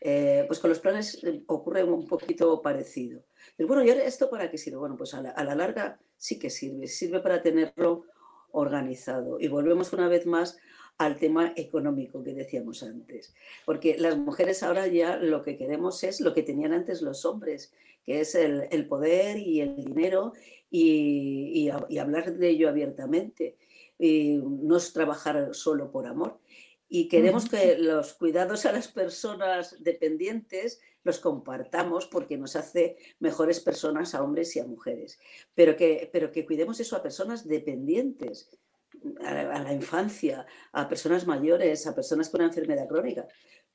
Eh, 0.00 0.44
pues 0.46 0.60
con 0.60 0.70
los 0.70 0.78
planes 0.78 1.22
eh, 1.24 1.42
ocurre 1.46 1.82
un 1.82 2.06
poquito 2.06 2.60
parecido. 2.62 3.24
Pero 3.56 3.66
bueno, 3.66 3.82
¿y 3.84 3.90
ahora 3.90 4.04
esto 4.04 4.30
para 4.30 4.50
qué 4.50 4.58
sirve? 4.58 4.78
Bueno, 4.78 4.96
pues 4.96 5.14
a 5.14 5.22
la, 5.22 5.54
larga 5.54 5.98
sí 6.16 6.38
que 6.38 6.50
sirve, 6.50 6.86
sirve 6.86 7.20
para 7.20 7.42
tenerlo 7.42 8.04
organizado. 8.52 9.38
Y 9.40 9.48
volvemos 9.48 9.92
una 9.92 10.08
vez 10.08 10.26
más 10.26 10.58
al 10.98 11.18
tema 11.18 11.52
económico 11.56 12.22
que 12.22 12.32
decíamos 12.32 12.82
antes, 12.82 13.34
porque 13.64 13.96
las 13.98 14.16
mujeres 14.16 14.62
ahora 14.62 14.86
ya 14.86 15.16
lo 15.16 15.42
que 15.42 15.56
queremos 15.56 16.02
es 16.04 16.20
lo 16.20 16.32
que 16.32 16.42
tenían 16.42 16.72
antes 16.72 17.02
los 17.02 17.24
hombres, 17.24 17.72
que 18.04 18.20
es 18.20 18.34
el, 18.34 18.86
poder 18.88 19.38
y 19.38 19.60
el 19.60 19.76
dinero 19.76 20.32
y, 20.70 21.70
y, 21.88 21.98
hablar 21.98 22.34
de 22.34 22.48
ello 22.48 22.68
abiertamente. 22.68 23.56
Y 23.98 24.36
no 24.36 24.76
es 24.76 24.92
trabajar 24.92 25.54
solo 25.54 25.90
por 25.90 26.06
amor, 26.06 26.38
y 26.88 27.08
queremos 27.08 27.48
que 27.48 27.78
los 27.78 28.14
cuidados 28.14 28.64
a 28.64 28.72
las 28.72 28.88
personas 28.88 29.82
dependientes 29.82 30.80
los 31.02 31.18
compartamos 31.18 32.06
porque 32.06 32.36
nos 32.36 32.54
hace 32.54 32.96
mejores 33.18 33.60
personas 33.60 34.14
a 34.14 34.22
hombres 34.22 34.54
y 34.54 34.60
a 34.60 34.66
mujeres, 34.66 35.18
pero 35.54 35.76
que, 35.76 36.08
pero 36.12 36.30
que 36.30 36.46
cuidemos 36.46 36.78
eso 36.78 36.96
a 36.96 37.02
personas 37.02 37.46
dependientes, 37.46 38.50
a 39.24 39.62
la, 39.62 39.72
infancia, 39.72 40.46
a 40.72 40.88
personas 40.88 41.26
mayores, 41.26 41.86
a 41.86 41.94
personas 41.94 42.28
con 42.30 42.40
enfermedad 42.40 42.88
crónica, 42.88 43.26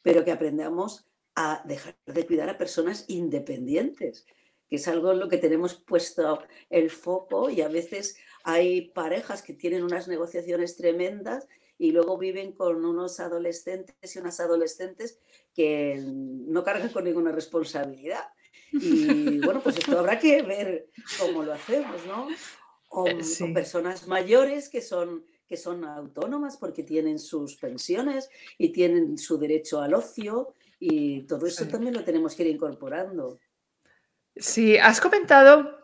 pero 0.01 0.23
que 0.23 0.31
aprendamos 0.31 1.07
a 1.35 1.63
dejar 1.65 1.97
de 2.05 2.25
cuidar 2.25 2.49
a 2.49 2.57
personas 2.57 3.05
independientes, 3.07 4.25
que 4.67 4.75
es 4.77 4.87
algo 4.87 5.11
en 5.11 5.19
lo 5.19 5.29
que 5.29 5.37
tenemos 5.37 5.75
puesto 5.75 6.43
el 6.69 6.89
foco 6.89 7.49
y 7.49 7.61
a 7.61 7.67
veces 7.67 8.17
hay 8.43 8.89
parejas 8.89 9.41
que 9.41 9.53
tienen 9.53 9.83
unas 9.83 10.07
negociaciones 10.07 10.77
tremendas 10.77 11.47
y 11.77 11.91
luego 11.91 12.17
viven 12.17 12.51
con 12.51 12.85
unos 12.85 13.19
adolescentes 13.19 14.15
y 14.15 14.19
unas 14.19 14.39
adolescentes 14.39 15.19
que 15.53 15.99
no 15.99 16.63
cargan 16.63 16.89
con 16.89 17.03
ninguna 17.03 17.31
responsabilidad. 17.31 18.23
Y 18.71 19.39
bueno, 19.45 19.61
pues 19.61 19.77
esto 19.77 19.97
habrá 19.97 20.19
que 20.19 20.41
ver 20.43 20.89
cómo 21.19 21.43
lo 21.43 21.53
hacemos, 21.53 22.05
¿no? 22.05 22.27
O, 22.89 23.07
eh, 23.07 23.23
personas 23.53 24.07
mayores 24.07 24.69
que 24.69 24.81
son, 24.81 25.25
que 25.51 25.57
son 25.57 25.83
autónomas 25.83 26.55
porque 26.55 26.81
tienen 26.81 27.19
sus 27.19 27.57
pensiones 27.57 28.29
y 28.57 28.69
tienen 28.69 29.17
su 29.17 29.37
derecho 29.37 29.81
al 29.81 29.93
ocio 29.93 30.53
y 30.79 31.23
todo 31.23 31.45
eso 31.45 31.67
también 31.67 31.93
lo 31.93 32.05
tenemos 32.05 32.35
que 32.35 32.43
ir 32.43 32.55
incorporando. 32.55 33.37
Sí, 34.33 34.77
has 34.77 35.01
comentado 35.01 35.80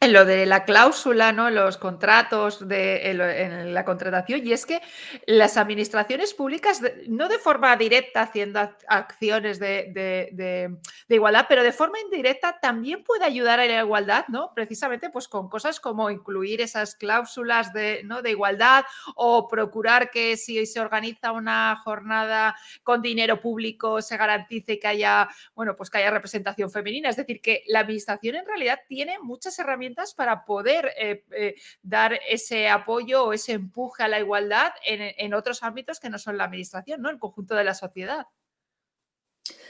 en 0.00 0.12
lo 0.12 0.24
de 0.24 0.46
la 0.46 0.64
cláusula, 0.64 1.32
¿no? 1.32 1.50
los 1.50 1.76
contratos 1.76 2.68
de, 2.68 3.10
en, 3.10 3.74
la 3.74 3.84
contratación, 3.84 4.46
y 4.46 4.52
es 4.52 4.64
que 4.64 4.80
las 5.26 5.56
administraciones 5.56 6.34
públicas, 6.34 6.80
no 7.08 7.28
de 7.28 7.38
forma 7.38 7.76
directa 7.76 8.22
haciendo 8.22 8.60
acciones 8.86 9.58
de, 9.58 10.78
igualdad, 11.08 11.46
pero 11.48 11.62
de 11.62 11.72
forma 11.72 11.98
indirecta 12.00 12.58
también 12.60 13.02
puede 13.02 13.24
ayudar 13.24 13.58
a 13.58 13.66
la 13.66 13.80
igualdad, 13.80 14.26
¿no? 14.28 14.52
Precisamente 14.54 15.10
pues 15.10 15.26
con 15.26 15.48
cosas 15.48 15.80
como 15.80 16.10
incluir 16.10 16.60
esas 16.60 16.94
cláusulas 16.94 17.72
de, 17.72 18.02
¿no? 18.04 18.22
de 18.22 18.30
igualdad 18.30 18.84
o 19.16 19.48
procurar 19.48 20.10
que 20.10 20.36
si 20.36 20.64
se 20.66 20.80
organiza 20.80 21.32
una 21.32 21.80
jornada 21.82 22.56
con 22.82 23.02
dinero 23.02 23.40
público 23.40 24.00
se 24.00 24.16
garantice 24.16 24.78
que 24.78 24.86
haya, 24.86 25.28
bueno, 25.54 25.74
pues 25.76 25.90
que 25.90 25.98
haya 25.98 26.10
representación 26.10 26.70
femenina. 26.70 27.08
Es 27.08 27.16
decir, 27.16 27.40
que 27.40 27.64
la 27.66 27.80
administración 27.80 28.36
en 28.36 28.46
realidad 28.46 28.80
tiene 28.88 29.18
muchas 29.20 29.58
herramientas 29.58 29.87
para 30.14 30.44
poder 30.44 30.92
eh, 30.98 31.24
eh, 31.32 31.54
dar 31.82 32.18
ese 32.28 32.68
apoyo 32.68 33.24
o 33.24 33.32
ese 33.32 33.52
empuje 33.52 34.02
a 34.02 34.08
la 34.08 34.18
igualdad 34.18 34.72
en, 34.84 35.34
otros 35.34 35.62
ámbitos 35.62 36.00
que 36.00 36.10
no 36.10 36.18
son 36.18 36.36
la 36.36 36.44
administración, 36.44 37.02
¿no? 37.02 37.10
El 37.10 37.18
conjunto 37.18 37.54
de 37.54 37.64
la 37.64 37.74
sociedad. 37.74 38.26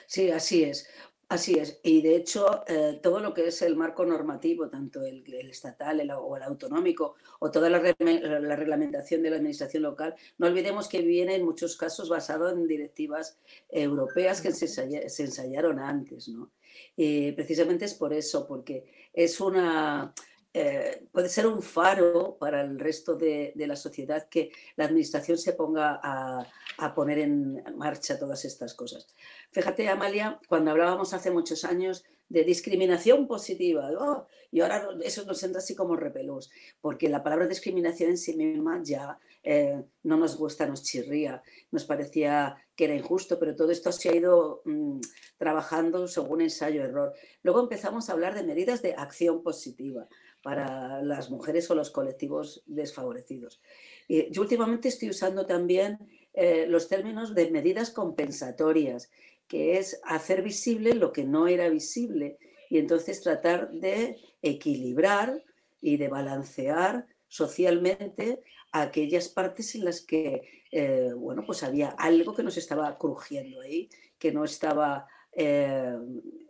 Sí, 0.07 0.31
así 0.31 0.65
es. 0.65 0.89
Así 1.31 1.59
es, 1.59 1.79
y 1.83 2.01
de 2.01 2.17
hecho 2.17 2.65
eh, 2.67 3.01
todo 3.03 3.21
lo 3.21 3.35
que 3.35 3.49
es 3.49 3.61
el 3.61 3.77
marco 3.77 4.07
normativo, 4.07 4.71
tanto 4.71 5.03
el, 5.05 5.23
estatal 5.51 6.11
o 6.11 6.37
el 6.39 6.43
autonómico, 6.43 7.17
o 7.41 7.51
toda 7.51 7.69
la, 7.69 7.81
reglamentación 7.81 9.23
de 9.23 9.29
la 9.29 9.37
administración 9.37 9.83
local, 9.83 10.15
no 10.39 10.47
olvidemos 10.47 10.89
que 10.89 11.03
viene 11.03 11.35
en 11.35 11.45
muchos 11.45 11.77
casos 11.77 12.09
basado 12.09 12.49
en 12.49 12.67
directivas 12.67 13.39
europeas 13.69 14.41
que 14.41 14.53
se, 14.53 15.23
ensayaron 15.23 15.79
antes. 15.81 16.29
¿no? 16.29 16.51
precisamente 16.97 17.85
es 17.85 17.93
por 17.93 18.15
eso, 18.15 18.47
porque 18.47 18.87
es 19.13 19.39
una, 19.39 20.15
eh, 20.55 21.07
puede 21.13 21.29
ser 21.29 21.47
un 21.47 21.63
faro 21.63 22.37
para 22.41 22.63
el 22.63 22.79
resto 22.79 23.15
de, 23.15 23.53
la 23.55 23.77
sociedad 23.77 24.29
que 24.29 24.51
la 24.77 24.87
administración 24.87 25.37
se 25.37 25.53
ponga 25.53 26.01
a, 26.03 26.95
poner 26.95 27.19
en 27.19 27.63
marcha 27.77 28.19
todas 28.19 28.45
estas 28.45 28.75
cosas. 28.75 29.07
Fíjate, 29.51 29.89
Amalia, 29.89 30.41
cuando 30.49 30.71
hablábamos 30.71 31.13
hace 31.13 31.31
muchos 31.31 31.65
años 31.65 32.05
de 32.29 32.45
discriminación 32.45 33.27
positiva, 33.27 33.91
oh, 33.99 34.27
y 34.51 34.61
ahora 34.61 34.89
eso 35.03 35.25
nos 35.25 35.43
entra 35.43 35.59
así 35.59 35.75
como 35.75 35.97
repelús, 35.97 36.51
porque 36.81 37.09
la 37.09 37.23
palabra 37.23 37.47
discriminación 37.47 38.11
en 38.11 38.19
sí 38.19 38.37
misma 38.37 38.81
ya 38.83 39.19
eh, 39.43 39.83
no 40.03 40.17
nos 40.17 40.37
gusta, 40.37 40.67
nos 40.67 40.83
chirría, 40.83 41.43
nos 41.71 41.85
parecía 41.85 42.57
que 42.77 42.85
era 42.85 42.95
injusto, 42.95 43.39
pero 43.39 43.57
todo 43.57 43.71
esto 43.71 43.93
se 43.93 44.11
ha 44.11 44.15
ido 44.15 44.63
mm, 44.65 45.01
trabajando 45.37 46.07
según 46.07 46.43
ensayo-error. 46.43 47.13
Luego 47.43 47.61
empezamos 47.61 48.09
a 48.09 48.13
hablar 48.13 48.35
de 48.35 48.43
medidas 48.43 48.83
de 48.83 48.95
acción 48.95 49.43
positiva 49.43 50.09
para 50.43 51.03
las 51.03 51.31
mujeres 51.31 51.71
o 51.71 51.75
los 51.75 51.91
colectivos 51.91 52.63
desfavorecidos. 52.67 53.61
Y 54.07 54.31
yo 54.31 54.43
últimamente 54.43 54.89
estoy 54.89 55.11
usando 55.11 55.47
también 55.47 55.99
eh, 56.35 56.67
los 56.69 56.89
términos 56.89 57.35
de 57.35 57.51
medidas 57.51 57.91
compensatorias, 57.91 59.11
que 59.47 59.79
es 59.79 60.01
hacer 60.05 60.43
visible 60.43 60.95
lo 60.95 61.13
que 61.13 61.25
no 61.25 61.49
era 61.49 61.69
visible 61.69 62.39
y 62.71 62.79
entonces 62.79 63.23
tratar 63.23 63.71
de 63.71 64.19
equilibrar 64.43 65.43
y 65.81 65.97
de 65.97 66.09
balancear 66.09 67.07
socialmente 67.29 68.43
aquellas 68.73 69.29
partes 69.29 69.75
en 69.75 69.85
las 69.85 70.01
que, 70.01 70.65
eh, 70.71 71.13
bueno, 71.17 71.45
pues 71.47 71.63
había 71.63 71.89
algo 71.89 72.35
que 72.35 72.43
nos 72.43 72.57
estaba 72.57 72.99
crujiendo 72.99 73.61
ahí, 73.61 73.89
que 74.19 74.33
no 74.33 74.45
estaba 74.45 75.07
eh, 75.39 75.97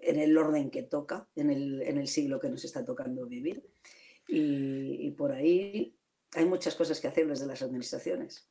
en 0.01 0.19
el 0.19 0.39
orden 0.39 0.71
que 0.71 0.83
toca, 0.83 1.29
en 1.37 1.51
el, 1.51 2.09
siglo 2.09 2.41
que 2.41 2.49
nos 2.49 2.65
está 2.65 2.85
tocando 2.85 3.27
vivir. 3.27 3.63
y 4.27 5.11
por 5.13 5.33
ahí 5.33 5.95
hay 6.35 6.45
muchas 6.45 6.75
cosas 6.75 7.01
que 7.01 7.09
hacer 7.09 7.27
desde 7.27 7.47
las 7.47 7.63
administraciones. 7.63 8.49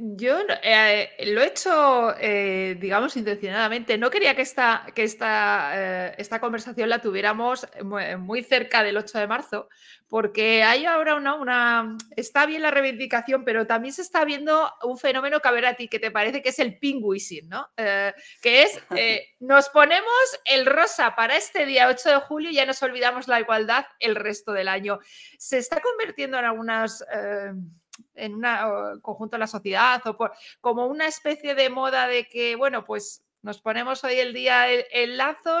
Yo 0.00 0.38
eh, 0.62 1.10
lo 1.26 1.42
he 1.42 1.46
hecho, 1.46 2.14
eh, 2.18 2.76
digamos, 2.80 3.16
intencionadamente. 3.16 3.98
No 3.98 4.10
quería 4.10 4.34
que 4.34 4.42
esta, 4.42 4.86
que 4.94 5.04
esta, 5.04 5.72
eh, 5.74 6.14
esta 6.18 6.40
conversación 6.40 6.88
la 6.88 7.00
tuviéramos 7.00 7.66
muy, 8.18 8.42
cerca 8.42 8.82
del 8.82 8.96
8 8.96 9.18
de 9.18 9.26
marzo, 9.26 9.68
porque 10.08 10.62
hay 10.62 10.84
ahora 10.86 11.14
una, 11.14 11.34
una, 11.34 11.96
Está 12.16 12.46
bien 12.46 12.62
la 12.62 12.70
reivindicación, 12.70 13.44
pero 13.44 13.66
también 13.66 13.94
se 13.94 14.02
está 14.02 14.24
viendo 14.24 14.72
un 14.82 14.98
fenómeno 14.98 15.40
que 15.40 15.48
a 15.48 15.52
ver 15.52 15.66
a 15.66 15.74
ti, 15.74 15.88
que 15.88 15.98
te 15.98 16.10
parece 16.10 16.42
que 16.42 16.48
es 16.48 16.58
el 16.58 16.78
pingüising, 16.78 17.48
¿no? 17.48 17.68
que 17.76 18.62
es, 18.62 18.80
nos 19.40 19.68
ponemos 19.68 20.40
el 20.44 20.66
rosa 20.66 21.14
para 21.14 21.36
este 21.36 21.66
día 21.66 21.88
8 21.88 22.10
de 22.10 22.16
julio 22.16 22.50
y 22.50 22.54
ya 22.54 22.66
nos 22.66 22.82
olvidamos 22.82 23.28
la 23.28 23.40
igualdad 23.40 23.86
el 24.00 24.16
resto 24.16 24.52
del 24.52 24.68
año. 24.68 24.98
Se 25.38 25.58
está 25.58 25.80
convirtiendo 25.80 26.38
en 26.38 26.44
algunas 26.44 27.04
en 28.14 28.34
un 28.34 29.00
conjunto 29.00 29.36
de 29.36 29.40
la 29.40 29.46
sociedad 29.46 30.00
o 30.06 30.16
por, 30.16 30.32
como 30.60 30.86
una 30.86 31.06
especie 31.06 31.54
de 31.54 31.70
moda 31.70 32.08
de 32.08 32.26
que, 32.26 32.56
bueno, 32.56 32.84
pues 32.84 33.22
Nos 33.42 33.60
ponemos 33.60 34.02
hoy 34.04 34.14
el 34.14 34.32
día 34.32 34.70
el, 34.70 35.18
lazo, 35.18 35.60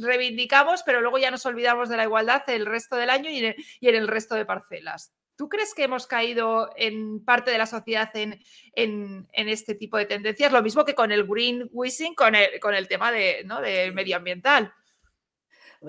reivindicamos, 0.00 0.84
pero 0.84 1.00
luego 1.00 1.18
ya 1.18 1.32
nos 1.32 1.44
olvidamos 1.44 1.88
de 1.88 1.96
la 1.96 2.04
igualdad 2.04 2.42
el 2.46 2.66
resto 2.66 2.94
del 2.94 3.10
año 3.10 3.28
y 3.28 3.44
en, 3.44 3.56
el 3.80 4.06
resto 4.06 4.36
de 4.36 4.44
parcelas. 4.44 5.12
¿Tú 5.34 5.48
crees 5.48 5.74
que 5.74 5.82
hemos 5.82 6.06
caído 6.06 6.70
en 6.76 7.24
parte 7.24 7.50
de 7.50 7.58
la 7.58 7.66
sociedad 7.66 8.10
en, 8.14 8.40
este 9.32 9.74
tipo 9.74 9.98
de 9.98 10.06
tendencias? 10.06 10.52
Lo 10.52 10.62
mismo 10.62 10.84
que 10.84 10.94
con 10.94 11.10
el 11.10 11.26
green 11.26 11.68
wishing, 11.72 12.14
con 12.14 12.36
el, 12.36 12.60
con 12.60 12.76
el 12.76 12.86
tema 12.86 13.10
de, 13.10 13.42
¿no? 13.44 13.60
del 13.60 13.92
medioambiental 13.92 14.72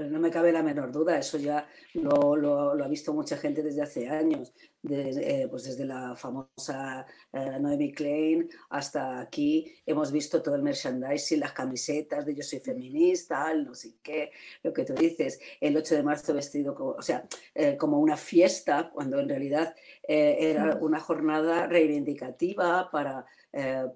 no 0.06 0.20
me 0.20 0.32
cabe 0.32 0.52
la 0.52 0.64
menor 0.64 0.92
duda, 0.92 1.18
eso 1.18 1.38
ya 1.38 1.68
lo, 1.94 2.72
ha 2.72 2.88
visto 2.88 3.14
mucha 3.14 3.38
gente 3.38 3.64
desde 3.64 3.82
hace 3.82 4.08
años, 4.08 4.54
eh, 4.90 5.48
pues 5.50 5.64
desde 5.64 5.86
la 5.86 6.16
famosa 6.16 7.06
eh, 7.34 7.58
Noemi 7.60 7.92
Klein 7.92 8.50
hasta 8.70 9.20
aquí. 9.20 9.76
Hemos 9.86 10.12
visto 10.12 10.42
todo 10.42 10.56
el 10.56 10.64
merchandising, 10.64 11.40
las 11.40 11.54
camisetas 11.54 12.26
de 12.26 12.36
yo 12.36 12.44
soy 12.44 12.60
feminista, 12.60 13.54
no 13.54 13.74
sé 13.74 13.96
qué, 14.02 14.32
lo 14.64 14.72
que 14.72 14.86
tú 14.86 14.94
dices, 14.94 15.40
el 15.60 15.76
8 15.76 15.96
de 15.96 16.04
marzo 16.04 16.34
vestido 16.34 16.76
como, 16.76 16.92
o 16.92 17.02
sea, 17.02 17.28
eh, 17.56 17.76
como 17.78 18.00
una 18.00 18.18
fiesta, 18.18 18.90
cuando 18.94 19.20
en 19.20 19.30
realidad 19.30 19.76
era 20.08 20.78
una 20.80 21.02
jornada 21.02 21.68
reivindicativa 21.68 22.90
para 22.90 23.26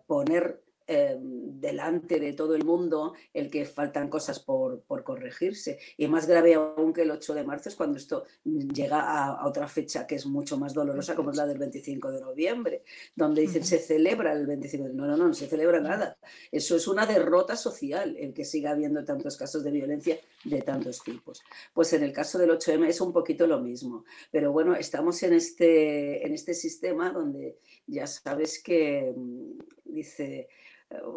poner 0.06 0.62
eh, 0.94 1.18
delante 1.22 2.20
de 2.20 2.34
todo 2.34 2.54
el 2.54 2.66
mundo 2.66 3.14
el 3.34 3.50
que 3.50 3.64
faltan 3.64 4.10
cosas 4.10 4.40
por, 4.40 4.84
corregirse. 5.04 5.80
Y 5.96 6.08
más 6.08 6.28
grave 6.28 6.56
aún 6.56 6.92
que 6.92 7.04
el 7.04 7.12
8 7.12 7.36
de 7.36 7.44
marzo 7.46 7.70
es 7.70 7.76
cuando 7.76 7.98
esto 7.98 8.26
llega 8.44 9.00
a, 9.00 9.48
otra 9.48 9.70
fecha 9.70 10.06
que 10.06 10.16
es 10.16 10.26
mucho 10.26 10.58
más 10.58 10.74
dolorosa, 10.74 11.16
como 11.16 11.32
es 11.32 11.38
la 11.38 11.46
del 11.46 11.60
25 11.60 12.12
de 12.12 12.20
noviembre, 12.20 12.84
donde 13.16 13.42
dicen 13.42 13.64
se 13.64 13.80
celebra 13.80 14.34
el 14.34 14.46
25 14.48 14.88
de 14.90 14.94
No, 14.94 15.06
no, 15.06 15.16
no, 15.16 15.28
no 15.28 15.34
se 15.34 15.48
celebra 15.48 15.80
nada. 15.80 16.18
Eso 16.52 16.76
es 16.76 16.88
una 16.90 17.06
derrota 17.06 17.56
social, 17.56 18.18
el 18.18 18.34
que 18.34 18.44
siga 18.44 18.72
habiendo 18.72 19.06
tantos 19.06 19.38
casos 19.38 19.64
de 19.64 19.72
violencia 19.72 20.20
de 20.44 20.62
tantos 20.62 21.04
tipos. 21.04 21.42
Pues 21.74 21.94
en 21.94 22.04
el 22.04 22.12
caso 22.12 22.38
del 22.38 22.50
8M 22.50 22.88
es 22.88 23.00
un 23.00 23.14
poquito 23.14 23.48
lo 23.48 23.62
mismo. 23.62 24.04
Pero 24.30 24.52
bueno, 24.52 24.76
estamos 24.76 25.24
en 25.24 25.34
este, 25.34 26.26
en 26.26 26.34
este 26.34 26.54
sistema 26.54 27.12
donde 27.12 27.60
ya 27.88 28.08
sabes 28.08 28.62
que 28.62 29.14
mm, 29.16 29.60
dice 29.86 30.50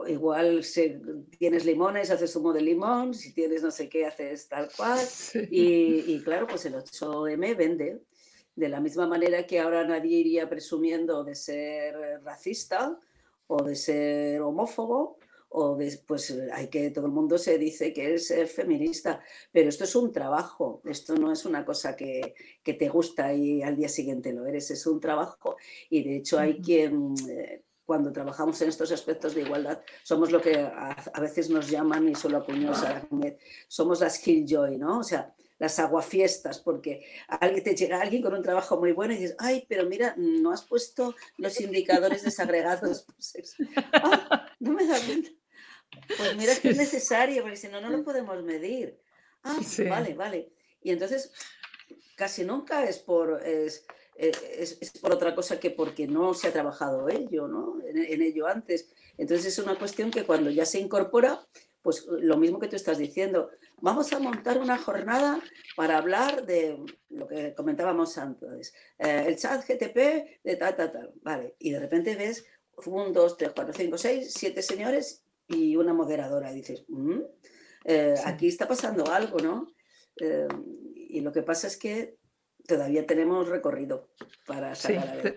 igual 0.06 0.64
si 0.64 1.00
tienes 1.38 1.64
limones, 1.64 2.10
haces 2.10 2.32
zumo 2.32 2.52
de 2.52 2.62
limón, 2.62 3.14
si 3.14 3.32
tienes 3.32 3.62
no 3.62 3.70
sé 3.70 3.88
qué, 3.88 4.06
haces 4.06 4.48
tal 4.48 4.68
cual. 4.76 5.00
Y, 5.50 6.20
claro, 6.22 6.46
pues 6.46 6.64
el 6.66 6.74
8M 6.74 7.56
vende. 7.56 8.02
De 8.56 8.68
la 8.68 8.80
misma 8.80 9.08
manera 9.08 9.46
que 9.46 9.58
ahora 9.58 9.84
nadie 9.84 10.18
iría 10.18 10.48
presumiendo 10.48 11.24
de 11.24 11.34
ser 11.34 11.96
racista 12.22 12.96
o 13.48 13.64
de 13.64 13.74
ser 13.74 14.42
homófobo, 14.42 15.18
o 15.48 15.76
pues 16.06 16.36
hay 16.52 16.68
que, 16.68 16.90
todo 16.90 17.06
el 17.06 17.12
mundo 17.12 17.36
se 17.36 17.58
dice 17.58 17.92
que 17.92 18.14
es 18.14 18.32
feminista, 18.54 19.20
pero 19.50 19.68
esto 19.68 19.84
es 19.84 19.96
un 19.96 20.12
trabajo, 20.12 20.80
esto 20.84 21.16
no 21.16 21.32
es 21.32 21.44
una 21.44 21.64
cosa 21.64 21.96
que, 21.96 22.34
que, 22.62 22.74
te 22.74 22.88
gusta 22.88 23.34
y 23.34 23.62
al 23.62 23.76
día 23.76 23.88
siguiente 23.88 24.32
lo 24.32 24.46
eres, 24.46 24.70
es 24.70 24.86
un 24.86 25.00
trabajo 25.00 25.56
y 25.90 26.04
de 26.04 26.16
hecho 26.16 26.38
hay 26.38 26.60
quien... 26.60 27.14
Eh, 27.28 27.62
cuando 27.84 28.12
trabajamos 28.12 28.60
en 28.62 28.68
estos 28.68 28.90
aspectos 28.92 29.34
de 29.34 29.42
igualdad, 29.42 29.80
somos 30.02 30.30
lo 30.30 30.40
que 30.40 30.56
a, 30.56 31.20
veces 31.20 31.50
nos 31.50 31.68
llaman, 31.68 32.08
y 32.08 32.14
solo 32.14 32.38
acuñó 32.38 32.72
somos 33.68 34.00
las 34.00 34.18
killjoy, 34.18 34.78
¿no? 34.78 35.00
O 35.00 35.04
sea, 35.04 35.34
las 35.58 35.78
aguafiestas, 35.78 36.58
porque 36.58 37.06
alguien, 37.28 37.62
te 37.62 37.76
llega 37.76 38.00
alguien 38.00 38.22
con 38.22 38.34
un 38.34 38.42
trabajo 38.42 38.78
muy 38.78 38.92
bueno 38.92 39.14
y 39.14 39.18
dices, 39.18 39.36
ay, 39.38 39.66
pero 39.68 39.86
mira, 39.86 40.14
no 40.16 40.52
has 40.52 40.62
puesto 40.62 41.14
los 41.38 41.60
indicadores 41.60 42.22
desagregados. 42.22 43.06
Ah, 43.92 44.46
no 44.60 44.72
me 44.72 44.86
da 44.86 44.98
cuenta. 45.00 45.30
Pues 46.16 46.36
mira 46.36 46.54
que 46.56 46.70
es 46.70 46.76
necesario, 46.76 47.42
porque 47.42 47.56
si 47.56 47.68
no, 47.68 47.80
no 47.80 47.88
lo 47.90 48.02
podemos 48.02 48.42
medir. 48.42 49.00
Ah, 49.42 49.58
vale, 49.88 50.14
vale. 50.14 50.52
Y 50.82 50.90
entonces, 50.90 51.32
casi 52.16 52.44
nunca 52.44 52.84
es 52.84 52.98
por... 52.98 53.40
Eh, 53.44 53.70
es, 54.16 54.78
por 55.00 55.12
otra 55.12 55.34
cosa 55.34 55.58
que 55.58 55.70
porque 55.70 56.06
no 56.06 56.34
se 56.34 56.48
ha 56.48 56.52
trabajado 56.52 57.08
ello, 57.08 57.48
¿no? 57.48 57.78
en, 57.84 58.22
ello 58.22 58.46
antes. 58.46 58.90
Entonces 59.18 59.46
es 59.46 59.58
una 59.58 59.78
cuestión 59.78 60.10
que 60.10 60.24
cuando 60.24 60.50
ya 60.50 60.66
se 60.66 60.78
incorpora, 60.80 61.46
pues 61.82 62.06
lo 62.06 62.36
mismo 62.36 62.58
que 62.58 62.68
tú 62.68 62.76
estás 62.76 62.98
diciendo, 62.98 63.50
vamos 63.80 64.12
a 64.12 64.18
montar 64.18 64.58
una 64.58 64.78
jornada 64.78 65.42
para 65.76 65.98
hablar 65.98 66.46
de 66.46 66.78
lo 67.10 67.26
que 67.26 67.54
comentábamos 67.54 68.16
antes, 68.16 68.72
eh, 68.98 69.24
el 69.26 69.36
chat 69.36 69.62
GTP 69.66 70.42
de 70.42 70.56
tal, 70.56 70.76
tal, 70.76 70.92
tal, 70.92 71.12
vale, 71.22 71.56
y 71.58 71.70
de 71.70 71.80
repente 71.80 72.16
ves 72.16 72.46
un, 72.86 73.12
dos, 73.12 73.36
tres, 73.36 73.52
cuatro, 73.54 73.74
cinco, 73.76 73.98
seis, 73.98 74.32
siete 74.34 74.62
señores 74.62 75.24
y 75.46 75.76
una 75.76 75.92
moderadora 75.92 76.50
y 76.52 76.56
dices, 76.56 76.84
mm, 76.88 77.20
eh, 77.84 78.14
aquí 78.24 78.48
está 78.48 78.66
pasando 78.66 79.10
algo, 79.12 79.38
¿no? 79.38 79.72
y 80.16 81.20
lo 81.20 81.32
que 81.32 81.42
pasa 81.42 81.66
es 81.66 81.76
que 81.76 82.18
todavía 82.66 83.06
tenemos 83.06 83.48
recorrido 83.48 84.08
para 84.46 84.74
sacar 84.74 85.34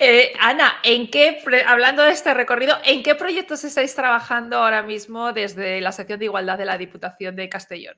eh, 0.00 0.32
Ana, 0.38 0.74
¿en 0.82 1.10
qué, 1.10 1.42
hablando 1.66 2.02
de 2.02 2.12
este 2.12 2.34
recorrido, 2.34 2.76
¿en 2.84 3.02
qué 3.02 3.14
proyectos 3.14 3.64
estáis 3.64 3.94
trabajando 3.94 4.58
ahora 4.58 4.82
mismo 4.82 5.32
desde 5.32 5.80
la 5.80 5.92
sección 5.92 6.18
de 6.18 6.26
igualdad 6.26 6.58
de 6.58 6.64
la 6.64 6.78
Diputación 6.78 7.36
de 7.36 7.48
Castellón? 7.48 7.96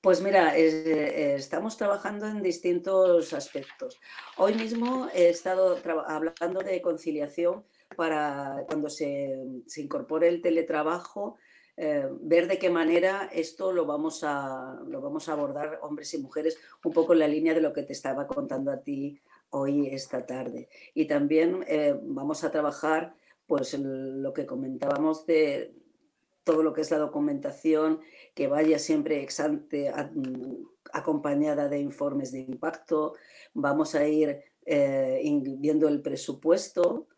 Pues 0.00 0.20
mira, 0.20 0.54
estamos 0.54 1.78
trabajando 1.78 2.26
en 2.26 2.42
distintos 2.42 3.32
aspectos. 3.32 3.98
Hoy 4.36 4.54
mismo 4.54 5.08
he 5.14 5.30
estado 5.30 5.78
hablando 6.06 6.60
de 6.60 6.82
conciliación 6.82 7.64
para 7.96 8.64
cuando 8.66 8.90
se, 8.90 9.34
se 9.66 9.80
incorpore 9.80 10.28
el 10.28 10.42
teletrabajo, 10.42 11.38
eh, 11.76 12.08
ver 12.20 12.46
de 12.46 12.58
qué 12.58 12.70
manera 12.70 13.28
esto 13.32 13.72
lo 13.72 13.84
vamos, 13.84 14.22
a, 14.22 14.80
lo 14.86 15.00
vamos 15.00 15.28
a 15.28 15.32
abordar 15.32 15.80
hombres 15.82 16.14
y 16.14 16.18
mujeres, 16.18 16.56
un 16.84 16.92
poco 16.92 17.14
en 17.14 17.18
la 17.18 17.28
línea 17.28 17.52
de 17.52 17.60
lo 17.60 17.72
que 17.72 17.82
te 17.82 17.92
estaba 17.92 18.28
contando 18.28 18.70
a 18.70 18.80
ti 18.80 19.20
hoy 19.50 19.88
esta 19.88 20.24
tarde. 20.24 20.68
Y 20.94 21.06
también 21.06 21.64
eh, 21.66 21.98
vamos 22.00 22.44
a 22.44 22.52
trabajar 22.52 23.16
pues 23.46 23.76
lo 23.78 24.32
que 24.32 24.46
comentábamos 24.46 25.26
de 25.26 25.74
todo 26.44 26.62
lo 26.62 26.72
que 26.72 26.82
es 26.82 26.90
la 26.90 26.98
documentación, 26.98 28.00
que 28.34 28.46
vaya 28.46 28.78
siempre 28.78 29.26
acompañada 30.92 31.68
de 31.68 31.78
informes 31.80 32.32
de 32.32 32.40
impacto. 32.40 33.14
Vamos 33.52 33.94
a 33.94 34.06
ir 34.06 34.42
eh, 34.64 35.22
viendo 35.58 35.88
el 35.88 36.02
presupuesto 36.02 37.08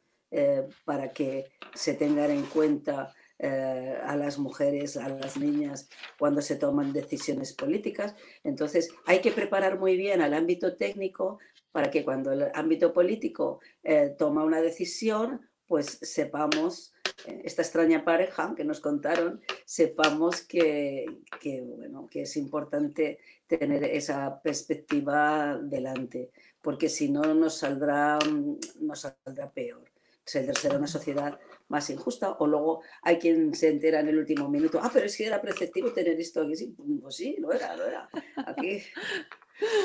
para 0.85 1.13
que 1.13 1.47
se 1.73 1.95
tengan 1.95 2.31
en 2.31 2.43
cuenta 2.43 3.15
eh, 3.39 3.99
a 4.03 4.17
las 4.17 4.39
mujeres, 4.39 4.97
a 4.97 5.11
las 5.11 5.37
niñas 5.37 5.91
cuando 6.19 6.41
se 6.41 6.57
toman 6.57 6.95
decisiones 6.95 7.53
políticas. 7.53 8.15
Entonces, 8.45 8.89
hay 9.05 9.21
que 9.21 9.31
preparar 9.31 9.79
muy 9.79 9.97
bien 9.97 10.23
al 10.23 10.33
ámbito 10.33 10.75
técnico 10.77 11.39
para 11.71 11.91
que 11.91 12.03
cuando 12.03 12.33
el 12.33 12.47
ámbito 12.55 12.95
político 12.95 13.61
eh, 13.83 14.15
toma 14.19 14.43
una 14.43 14.63
decisión, 14.63 15.43
pues 15.67 15.99
sepamos, 16.01 16.95
eh, 17.27 17.43
esta 17.45 17.61
extraña 17.61 18.07
pareja 18.07 18.55
que 18.57 18.65
nos 18.65 18.81
contaron, 18.81 19.43
sepamos 19.67 20.41
que, 20.41 21.05
bueno, 21.77 22.07
que 22.11 22.23
es 22.23 22.39
importante 22.39 23.19
tener 23.47 23.85
esa 23.85 24.41
perspectiva 24.41 25.59
delante, 25.63 26.31
porque 26.63 26.89
si 26.89 27.11
no 27.11 27.35
nos 27.35 27.59
saldrá, 27.59 28.19
nos 28.81 29.01
saldrá 29.01 29.51
peor. 29.53 29.86
Será 30.27 30.77
una 30.77 30.89
sociedad 30.89 31.39
más 31.69 31.89
injusta, 31.91 32.37
o 32.39 32.47
luego 32.47 32.83
hay 33.03 33.19
quien 33.19 33.55
se 33.55 33.69
entera 33.69 34.01
en 34.01 34.09
el 34.09 34.19
último 34.19 34.49
minuto, 34.49 34.81
ah, 34.83 34.91
pero 34.93 35.07
es 35.07 35.17
que 35.17 35.27
era 35.27 35.41
preceptivo 35.41 35.93
tener 35.93 36.19
esto 36.21 36.43
aquí, 36.43 36.57
sí, 36.57 36.77
pues 37.01 37.17
sí, 37.17 37.37
lo 37.39 37.53
era, 37.53 37.77
lo 37.77 37.87
era, 37.87 38.09
aquí, 38.47 38.83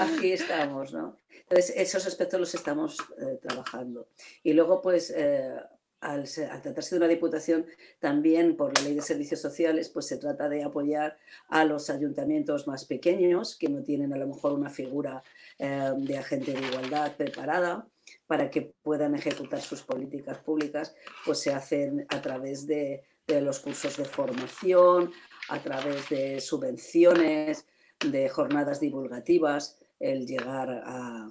aquí 0.02 0.32
estamos, 0.34 0.94
¿no? 0.94 1.18
Entonces, 1.42 1.74
esos 1.76 2.08
aspectos 2.08 2.40
los 2.40 2.56
estamos 2.56 2.98
eh, 3.20 3.38
trabajando. 3.42 4.08
Y 4.42 4.54
luego, 4.54 4.82
pues, 4.82 5.12
eh, 5.16 5.54
al, 6.00 6.24
tratarse 6.24 6.96
de 6.96 6.98
una 6.98 7.08
diputación, 7.08 7.66
también 8.00 8.56
por 8.56 8.76
la 8.78 8.84
ley 8.84 8.96
de 8.96 9.02
servicios 9.02 9.42
sociales, 9.42 9.90
pues 9.90 10.08
se 10.08 10.18
trata 10.18 10.50
de 10.50 10.64
apoyar 10.64 11.18
a 11.50 11.66
los 11.66 11.90
ayuntamientos 11.90 12.68
más 12.68 12.86
pequeños, 12.86 13.56
que 13.56 13.70
no 13.70 13.84
tienen 13.84 14.14
a 14.14 14.18
lo 14.18 14.28
mejor 14.28 14.54
una 14.54 14.70
figura 14.70 15.24
eh, 15.60 15.92
de 15.98 16.18
agente 16.18 16.54
de 16.54 16.62
igualdad 16.62 17.16
preparada, 17.16 17.88
para 18.32 18.50
que 18.50 18.74
puedan 18.82 19.14
ejecutar 19.14 19.60
sus 19.60 19.82
políticas 19.82 20.38
públicas, 20.38 20.96
pues 21.26 21.40
se 21.40 21.52
hacen 21.52 22.06
a 22.08 22.22
través 22.22 22.66
de, 22.66 23.04
los 23.28 23.60
cursos 23.60 23.98
de 23.98 24.06
formación, 24.06 25.12
a 25.50 25.62
través 25.62 26.08
de 26.08 26.40
subvenciones, 26.40 27.68
de 28.00 28.30
jornadas 28.30 28.80
divulgativas, 28.80 29.78
el 30.00 30.26
llegar 30.26 30.82
a, 30.86 31.28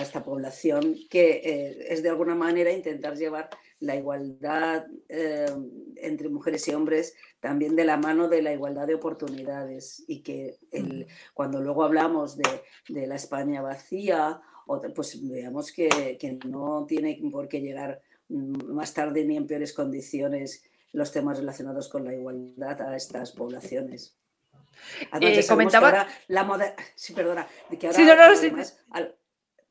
esta 0.00 0.24
población, 0.24 0.96
que 1.08 1.40
eh, 1.44 1.86
es 1.88 2.02
de 2.02 2.08
alguna 2.08 2.34
manera 2.34 2.72
intentar 2.72 3.16
llevar 3.16 3.48
la 3.78 3.94
igualdad 3.94 4.86
eh, 5.08 5.46
entre 5.98 6.30
mujeres 6.30 6.66
y 6.66 6.74
hombres 6.74 7.14
también 7.38 7.76
de 7.76 7.84
la 7.84 7.96
mano 7.96 8.26
de 8.26 8.42
la 8.42 8.52
igualdad 8.52 8.88
de 8.88 8.94
oportunidades 8.96 10.02
y 10.08 10.20
que 10.24 10.58
cuando 11.32 11.60
luego 11.60 11.84
hablamos 11.84 12.36
de, 12.36 12.62
de 12.88 13.06
la 13.06 13.14
España 13.14 13.62
vacía 13.62 14.40
pues 14.94 15.28
veamos 15.28 15.72
que, 15.72 16.38
no 16.46 16.84
tiene 16.86 17.20
por 17.30 17.48
qué 17.48 17.60
llegar 17.60 18.00
mm, 18.28 18.72
más 18.72 18.92
tarde 18.94 19.24
ni 19.24 19.36
en 19.36 19.46
peores 19.46 19.72
condiciones 19.72 20.62
los 20.92 21.12
temas 21.12 21.38
relacionados 21.38 21.88
con 21.88 22.04
la 22.04 22.14
igualdad 22.14 22.80
a 22.82 22.96
estas 22.96 23.32
poblaciones. 23.32 24.16
Eh, 25.20 25.44
comentaba... 25.48 26.06
la 26.28 26.76
sí, 26.94 27.12
perdona, 27.12 27.46
que 27.78 27.88
ahora, 27.88 28.36
sí, 28.36 28.50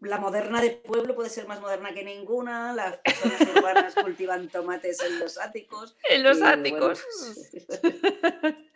la 0.02 0.20
moderna 0.20 0.62
de 0.62 0.72
pueblo 0.72 1.16
puede 1.16 1.30
ser 1.30 1.48
más 1.48 1.60
moderna 1.60 1.94
que 1.94 2.04
ninguna, 2.04 2.74
las 2.74 2.98
personas 2.98 3.42
urbanas 3.56 3.96
cultivan 4.04 4.48
tomates 4.50 5.02
en 5.02 5.20
los 5.20 5.38
áticos. 5.38 5.98
En 6.10 6.24
los 6.24 6.42
áticos. 6.42 7.02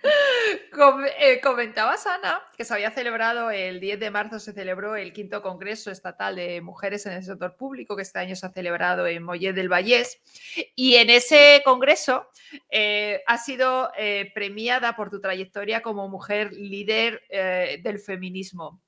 Pues, 0.72 1.12
eh, 1.20 1.42
comentabas, 1.42 2.08
Ana, 2.08 2.42
que 2.58 2.64
se 2.64 2.74
había 2.74 2.92
celebrado 2.92 3.52
el 3.52 3.80
10 3.80 4.00
de 4.00 4.10
marzo, 4.10 4.40
se 4.40 4.54
celebró 4.54 4.96
el 4.96 5.12
quinto 5.12 5.42
Congreso 5.42 5.92
Estatal 5.92 6.38
de 6.38 6.62
Mujeres 6.62 7.06
en 7.06 7.14
el 7.14 7.24
Sector 7.24 7.58
Público, 7.58 7.96
que 7.96 8.04
este 8.04 8.20
año 8.20 8.36
se 8.36 8.46
ha 8.46 8.52
celebrado 8.52 9.06
en 9.06 9.24
Mollet 9.24 9.54
del 9.54 9.70
Vallés. 9.70 10.22
Y 10.76 10.96
en 10.96 11.10
ese 11.10 11.62
congreso 11.66 12.30
eh, 12.70 13.22
has 13.28 13.44
sido 13.44 13.92
eh, 13.98 14.32
premiada 14.34 14.96
por 14.96 15.10
tu 15.10 15.20
trayectoria 15.20 15.82
como 15.82 16.08
mujer 16.08 16.54
líder 16.54 17.22
del 17.30 18.00
feminismo. 18.00 18.82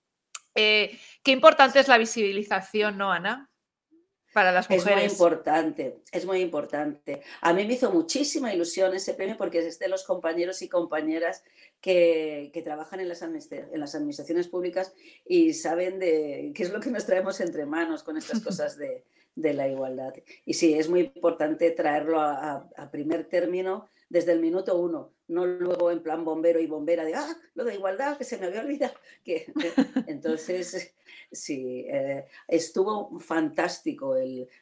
Eh, 0.56 1.00
qué 1.24 1.32
importante 1.32 1.80
es 1.80 1.88
la 1.88 1.98
visibilización, 1.98 2.98
¿no, 2.98 3.12
Ana? 3.12 3.50
Para 4.34 4.52
las 4.52 4.70
mujeres. 4.70 4.88
Es 4.88 4.96
muy 4.96 5.04
importante, 5.12 5.98
es 6.12 6.26
muy 6.26 6.40
importante. 6.40 7.22
A 7.42 7.54
mí 7.54 7.66
me 7.66 7.74
hizo 7.74 7.92
muchísima 7.92 8.54
ilusión 8.54 8.94
ese 8.96 9.14
premio 9.14 9.38
porque 9.38 9.60
es 9.60 9.80
de 9.80 9.88
los 9.88 10.04
compañeros 10.04 10.62
y 10.62 10.70
compañeras 10.70 11.44
que, 11.80 12.52
trabajan 12.64 13.00
en 13.00 13.10
las, 13.10 13.22
en 13.22 13.80
las, 13.80 13.96
administraciones 13.96 14.48
públicas 14.48 14.94
y 15.26 15.54
saben 15.54 16.00
de 16.00 16.52
qué 16.56 16.64
es 16.64 16.72
lo 16.72 16.80
que 16.80 16.90
nos 16.90 17.06
traemos 17.06 17.40
entre 17.42 17.66
manos 17.66 18.04
con 18.04 18.18
estas 18.18 18.40
cosas 18.44 18.78
de, 18.78 19.04
la 19.36 19.68
igualdad. 19.68 20.14
Y 20.46 20.54
sí, 20.54 20.74
es 20.74 20.90
muy 20.90 21.02
importante 21.02 21.72
traerlo 21.72 22.20
a 22.22 22.90
primer 22.92 23.26
término 23.26 23.90
desde 24.14 24.32
el 24.32 24.42
minuto 24.42 24.78
uno, 24.78 25.12
no 25.30 25.48
luego 25.48 25.90
en 25.90 26.04
plan 26.04 26.24
bombero 26.24 26.60
y 26.60 26.68
bombera 26.68 27.04
de, 27.04 27.16
ah, 27.16 27.36
lo 27.56 27.64
de 27.64 27.74
igualdad, 27.74 28.16
que 28.16 28.24
se 28.24 28.38
me 28.38 28.46
había 28.46 28.62
olvidado. 28.62 28.94
Que, 29.26 29.52
entonces, 30.08 30.94
sí, 31.32 31.88
eh, 31.90 32.28
estuvo 32.48 33.20
fantástico 33.20 34.16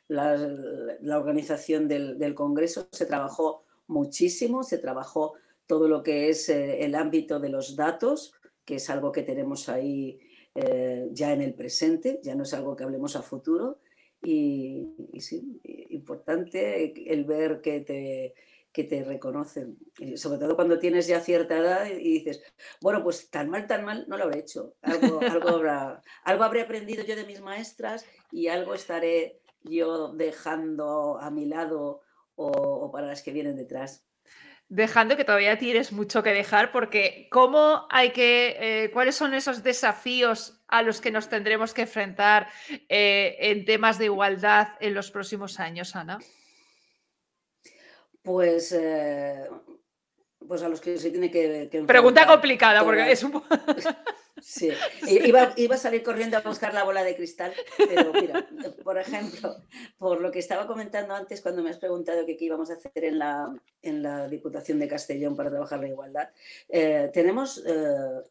la, 0.07 1.17
organización 1.17 1.89
del, 1.89 2.33
Congreso, 2.33 2.87
se 2.93 3.05
trabajó 3.05 3.65
muchísimo, 3.87 4.63
se 4.63 4.77
trabajó 4.77 5.33
todo 5.67 5.89
lo 5.89 6.01
que 6.01 6.29
es 6.29 6.47
eh, 6.47 6.85
el 6.85 6.95
ámbito 6.95 7.41
de 7.41 7.49
los 7.49 7.75
datos, 7.75 8.33
que 8.63 8.75
es 8.75 8.89
algo 8.89 9.11
que 9.11 9.23
tenemos 9.23 9.67
ahí 9.67 10.17
eh, 10.55 11.09
ya 11.11 11.33
en 11.33 11.41
el 11.41 11.55
presente, 11.55 12.21
ya 12.23 12.35
no 12.35 12.43
es 12.43 12.53
algo 12.53 12.77
que 12.77 12.85
hablemos 12.85 13.17
a 13.17 13.21
futuro. 13.21 13.79
Y, 14.23 15.09
y 15.11 15.19
sí, 15.19 15.59
importante 15.89 17.11
el 17.11 17.25
ver 17.25 17.59
que 17.59 17.81
te 17.81 18.35
que 18.71 18.83
te 18.83 19.03
reconocen. 19.03 19.77
sobre 20.15 20.39
todo 20.39 20.55
cuando 20.55 20.79
tienes 20.79 21.07
ya 21.07 21.19
cierta 21.19 21.57
edad 21.57 21.85
y 21.85 22.19
dices, 22.19 22.41
bueno, 22.81 23.03
pues 23.03 23.29
tan 23.29 23.49
mal, 23.49 23.67
tan 23.67 23.83
mal 23.83 24.05
no 24.07 24.17
lo 24.17 24.23
habré 24.25 24.39
hecho. 24.39 24.75
Algo, 24.81 25.19
algo, 25.29 25.49
habrá, 25.49 26.01
algo 26.23 26.43
habré 26.43 26.61
aprendido 26.61 27.03
yo 27.03 27.15
de 27.15 27.25
mis 27.25 27.41
maestras 27.41 28.05
y 28.31 28.47
algo 28.47 28.73
estaré 28.73 29.41
yo 29.63 30.13
dejando 30.13 31.19
a 31.19 31.29
mi 31.29 31.45
lado 31.45 32.01
o, 32.35 32.91
para 32.91 33.07
las 33.07 33.21
que 33.21 33.31
vienen 33.31 33.55
detrás 33.55 34.05
dejando 34.73 35.17
que 35.17 35.25
todavía 35.25 35.57
tienes 35.57 35.91
mucho 35.91 36.23
que 36.23 36.29
dejar, 36.29 36.71
porque 36.71 37.27
¿cómo 37.29 37.87
hay 37.89 38.11
que, 38.11 38.55
eh, 38.57 38.91
cuáles 38.91 39.15
son 39.15 39.33
esos 39.33 39.63
desafíos 39.63 40.63
a 40.69 40.81
los 40.81 41.01
que 41.01 41.11
nos 41.11 41.27
tendremos 41.27 41.73
que 41.73 41.81
enfrentar 41.81 42.47
eh, 42.87 43.35
en 43.41 43.65
temas 43.65 43.97
de 43.97 44.05
igualdad 44.05 44.69
en 44.79 44.93
los 44.93 45.11
próximos 45.11 45.59
años, 45.59 45.93
Ana? 45.97 46.19
Pues, 48.21 48.71
eh, 48.71 49.47
pues 50.47 50.61
a 50.63 50.69
los 50.69 50.81
que 50.81 50.97
se 50.97 51.11
tiene 51.11 51.31
que... 51.31 51.83
Pregunta 51.87 52.27
complicada, 52.27 52.83
porque 52.83 53.11
es 53.11 53.23
un... 53.23 53.41
Sí, 54.41 54.71
iba, 55.07 55.53
iba, 55.55 55.75
a 55.75 55.77
salir 55.77 56.01
corriendo 56.01 56.35
a 56.35 56.41
buscar 56.41 56.73
la 56.73 56.83
bola 56.83 57.03
de 57.03 57.15
cristal, 57.15 57.53
pero 57.77 58.11
mira, 58.11 58.47
por 58.83 58.97
ejemplo, 58.97 59.55
por 59.99 60.19
lo 60.19 60.31
que 60.31 60.39
estaba 60.39 60.65
comentando 60.65 61.13
antes 61.13 61.41
cuando 61.41 61.61
me 61.61 61.69
has 61.69 61.77
preguntado 61.77 62.25
qué 62.25 62.37
íbamos 62.39 62.71
a 62.71 62.73
hacer 62.73 62.91
en 63.05 63.19
la, 63.19 63.53
en 63.83 64.01
la 64.01 64.27
Diputación 64.27 64.79
de 64.79 64.87
Castellón 64.87 65.35
para 65.35 65.51
trabajar 65.51 65.79
la 65.79 65.89
igualdad, 65.89 66.29
eh, 66.69 67.11
tenemos 67.13 67.63
eh, 67.67 68.21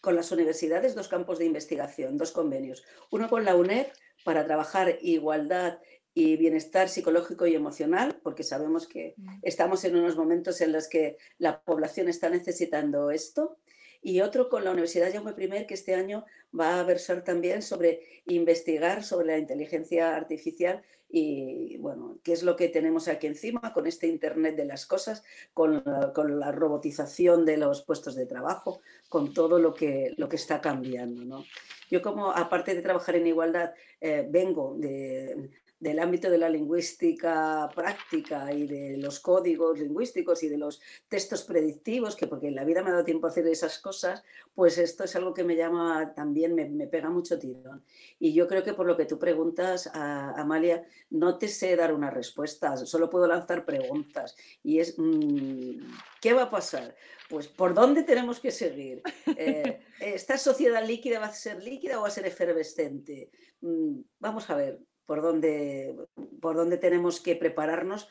con 0.00 0.16
las 0.16 0.32
universidades 0.32 0.96
dos 0.96 1.06
campos 1.06 1.38
de 1.38 1.44
investigación, 1.44 2.18
dos 2.18 2.32
convenios. 2.32 2.82
Uno 3.10 3.28
con 3.28 3.44
la 3.44 3.54
UNED 3.54 3.86
para 4.24 4.44
trabajar 4.44 4.98
igualdad 5.00 5.78
y 6.14 6.36
bienestar 6.36 6.88
psicológico 6.88 7.46
y 7.46 7.54
emocional, 7.54 8.20
porque 8.22 8.42
sabemos 8.42 8.86
que 8.86 9.14
mm. 9.16 9.38
estamos 9.42 9.84
en 9.84 9.96
unos 9.96 10.16
momentos 10.16 10.60
en 10.60 10.72
los 10.72 10.88
que 10.88 11.16
la 11.38 11.62
población 11.62 12.08
está 12.08 12.28
necesitando 12.28 13.10
esto. 13.10 13.58
Y 14.04 14.20
otro 14.20 14.48
con 14.48 14.64
la 14.64 14.72
Universidad 14.72 15.12
Jaume 15.12 15.32
I, 15.38 15.66
que 15.66 15.74
este 15.74 15.94
año 15.94 16.24
va 16.58 16.80
a 16.80 16.82
versar 16.82 17.22
también 17.22 17.62
sobre 17.62 18.02
investigar 18.26 19.04
sobre 19.04 19.28
la 19.28 19.38
inteligencia 19.38 20.16
artificial 20.16 20.82
y, 21.08 21.76
bueno, 21.76 22.18
qué 22.24 22.32
es 22.32 22.42
lo 22.42 22.56
que 22.56 22.68
tenemos 22.68 23.06
aquí 23.06 23.26
encima 23.26 23.72
con 23.74 23.86
este 23.86 24.06
Internet 24.06 24.56
de 24.56 24.64
las 24.64 24.86
cosas, 24.86 25.22
con 25.52 25.82
la, 25.84 26.12
con 26.14 26.40
la 26.40 26.50
robotización 26.52 27.44
de 27.44 27.58
los 27.58 27.82
puestos 27.82 28.14
de 28.14 28.24
trabajo, 28.24 28.80
con 29.10 29.34
todo 29.34 29.58
lo 29.58 29.74
que, 29.74 30.14
lo 30.16 30.28
que 30.30 30.36
está 30.36 30.62
cambiando. 30.62 31.22
¿no? 31.22 31.44
Yo 31.90 32.00
como, 32.00 32.32
aparte 32.32 32.74
de 32.74 32.80
trabajar 32.80 33.16
en 33.16 33.26
igualdad, 33.26 33.74
eh, 34.00 34.26
vengo 34.26 34.74
de, 34.78 35.50
del 35.82 35.98
ámbito 35.98 36.30
de 36.30 36.38
la 36.38 36.48
lingüística 36.48 37.68
práctica 37.74 38.52
y 38.52 38.68
de 38.68 38.98
los 38.98 39.18
códigos 39.18 39.80
lingüísticos 39.80 40.40
y 40.44 40.48
de 40.48 40.56
los 40.56 40.80
textos 41.08 41.42
predictivos, 41.42 42.14
que 42.14 42.28
porque 42.28 42.46
en 42.46 42.54
la 42.54 42.62
vida 42.62 42.84
me 42.84 42.90
ha 42.90 42.92
dado 42.92 43.04
tiempo 43.04 43.26
a 43.26 43.30
hacer 43.30 43.48
esas 43.48 43.80
cosas, 43.80 44.22
pues 44.54 44.78
esto 44.78 45.02
es 45.02 45.16
algo 45.16 45.34
que 45.34 45.42
me 45.42 45.56
llama 45.56 46.14
también, 46.14 46.54
me, 46.54 46.86
pega 46.86 47.10
mucho 47.10 47.36
tirón. 47.36 47.84
Y 48.20 48.32
yo 48.32 48.46
creo 48.46 48.62
que 48.62 48.74
por 48.74 48.86
lo 48.86 48.96
que 48.96 49.06
tú 49.06 49.18
preguntas, 49.18 49.90
a, 49.92 50.40
Amalia, 50.40 50.86
no 51.10 51.36
te 51.36 51.48
sé 51.48 51.74
dar 51.74 51.92
una 51.92 52.10
respuesta, 52.10 52.76
solo 52.76 53.10
puedo 53.10 53.26
lanzar 53.26 53.64
preguntas. 53.64 54.36
Y 54.62 54.78
es, 54.78 54.94
mm, 54.96 55.80
¿qué 56.20 56.32
va 56.32 56.44
a 56.44 56.50
pasar? 56.50 56.94
Pues 57.28 57.48
por 57.48 57.74
dónde 57.74 58.04
tenemos 58.04 58.38
que 58.38 58.52
seguir. 58.52 59.02
Eh, 59.36 59.80
¿Esta 60.00 60.38
sociedad 60.38 60.86
líquida 60.86 61.18
va 61.18 61.26
a 61.26 61.32
ser 61.32 61.60
líquida 61.60 61.98
o 61.98 62.02
va 62.02 62.08
a 62.08 62.12
ser 62.12 62.26
efervescente? 62.26 63.32
Mm, 63.62 64.02
vamos 64.20 64.48
a 64.48 64.54
ver, 64.54 64.78
por 65.06 65.22
dónde, 65.22 65.96
por 66.40 66.56
dónde 66.56 66.78
tenemos 66.78 67.20
que 67.20 67.36
prepararnos. 67.36 68.08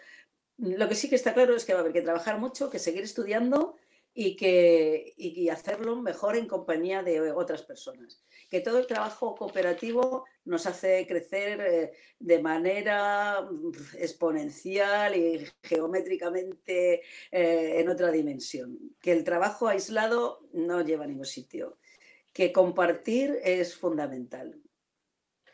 Lo 0.57 0.87
que 0.87 0.95
sí 0.95 1.09
que 1.09 1.15
está 1.15 1.33
claro 1.33 1.55
es 1.55 1.65
que 1.65 1.73
va 1.73 1.79
a 1.79 1.81
haber 1.81 1.93
que 1.93 2.01
trabajar 2.01 2.39
mucho, 2.39 2.69
que 2.69 2.79
seguir 2.79 3.03
estudiando 3.03 3.75
y, 4.13 4.35
que, 4.35 5.13
y 5.17 5.49
hacerlo 5.49 5.95
mejor 5.95 6.35
en 6.35 6.47
compañía 6.47 7.01
de 7.01 7.31
otras 7.31 7.63
personas. 7.63 8.23
Que 8.49 8.59
todo 8.59 8.79
el 8.79 8.87
trabajo 8.87 9.35
cooperativo 9.35 10.25
nos 10.45 10.65
hace 10.65 11.07
crecer 11.07 11.61
eh, 11.61 11.91
de 12.19 12.39
manera 12.41 13.47
exponencial 13.97 15.15
y 15.15 15.47
geométricamente 15.63 17.01
eh, 17.31 17.79
en 17.79 17.89
otra 17.89 18.11
dimensión. 18.11 18.77
Que 18.99 19.13
el 19.13 19.23
trabajo 19.23 19.67
aislado 19.67 20.47
no 20.51 20.81
lleva 20.81 21.05
a 21.05 21.07
ningún 21.07 21.25
sitio. 21.25 21.77
Que 22.33 22.51
compartir 22.51 23.39
es 23.43 23.75
fundamental. 23.75 24.61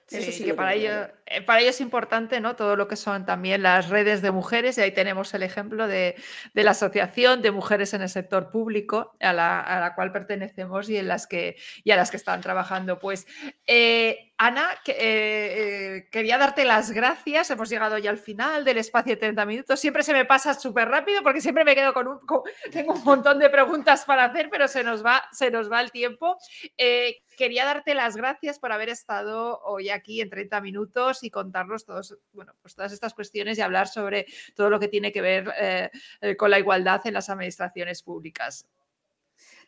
Sí, 0.08 0.46
que 0.46 0.54
para 0.54 0.74
ello, 0.74 1.10
eh, 1.26 1.41
para 1.41 1.60
ello 1.60 1.72
es 1.72 1.82
importante 1.82 2.39
¿no? 2.39 2.56
todo 2.56 2.78
lo 2.78 2.88
que 2.88 2.96
son 2.96 3.26
también 3.26 3.62
las 3.62 3.89
redes 3.89 4.22
de 4.22 4.32
mujeres, 4.32 4.78
y 4.78 4.82
ahí 4.82 4.93
tenemos 4.93 5.34
el 5.34 5.43
ejemplo 5.43 5.86
de, 5.86 6.15
la 6.54 6.72
Asociación 6.72 7.41
de 7.41 7.52
Mujeres 7.52 7.93
en 7.93 8.02
el 8.02 8.10
Sector 8.10 8.50
Público, 8.50 9.15
a 9.20 9.34
la, 9.34 9.91
cual 9.96 10.13
pertenecemos 10.13 10.89
y, 10.89 10.96
en 10.96 11.10
las 11.10 11.28
que, 11.28 11.58
y 11.84 11.91
a 11.91 11.98
las 11.98 12.10
que 12.10 12.17
están 12.17 12.39
trabajando. 12.39 13.00
Pues 13.00 13.28
eh, 13.65 14.27
Ana, 14.39 14.69
eh, 14.86 14.93
eh, 14.95 16.10
quería 16.12 16.38
darte 16.38 16.63
las 16.63 16.91
gracias. 16.91 17.50
Hemos 17.50 17.69
llegado 17.69 17.97
ya 17.97 18.12
al 18.12 18.19
final 18.19 18.63
del 18.63 18.78
espacio 18.78 19.13
de 19.13 19.17
30 19.17 19.45
minutos. 19.47 19.80
Siempre 19.80 20.04
se 20.04 20.13
me 20.13 20.26
pasa 20.26 20.54
súper 20.54 20.88
rápido 20.89 21.23
porque 21.23 21.41
siempre 21.41 21.65
me 21.65 21.73
quedo 21.73 21.91
con 21.91 22.08
un. 22.08 22.19
tengo 22.71 22.93
un 22.93 23.04
montón 23.04 23.39
de 23.39 23.50
preguntas 23.50 24.06
para 24.06 24.26
hacer, 24.26 24.50
pero 24.52 24.67
se 24.67 24.84
nos 24.84 25.04
va, 25.04 25.23
se 25.32 25.50
nos 25.50 25.71
va 25.71 25.82
el 25.82 25.91
tiempo. 25.91 26.38
Eh, 26.78 27.23
quería 27.36 27.65
darte 27.65 27.95
las 27.95 28.15
gracias 28.15 28.60
por 28.60 28.71
haber 28.71 28.89
estado 28.89 29.60
hoy 29.63 29.89
aquí 29.89 30.21
en 30.21 30.30
30 30.30 30.62
minutos 30.62 31.23
y 31.23 31.32
contarnos 31.32 31.84
todos, 31.84 32.15
bueno, 32.32 32.54
pues 32.62 32.76
todas 32.76 32.91
estas 32.91 33.15
cuestiones 33.15 33.58
y 33.58 33.62
hablar 33.62 33.88
sobre 33.88 34.28
todo 34.56 34.69
lo 34.69 34.80
que 34.80 34.88
tiene 34.88 35.12
que 35.12 35.21
ver 35.21 35.91
con 36.38 36.52
la 36.52 36.60
igualdad 36.60 37.02
en 37.06 37.15
las 37.15 37.30
administraciones 37.32 38.04
públicas. 38.04 38.67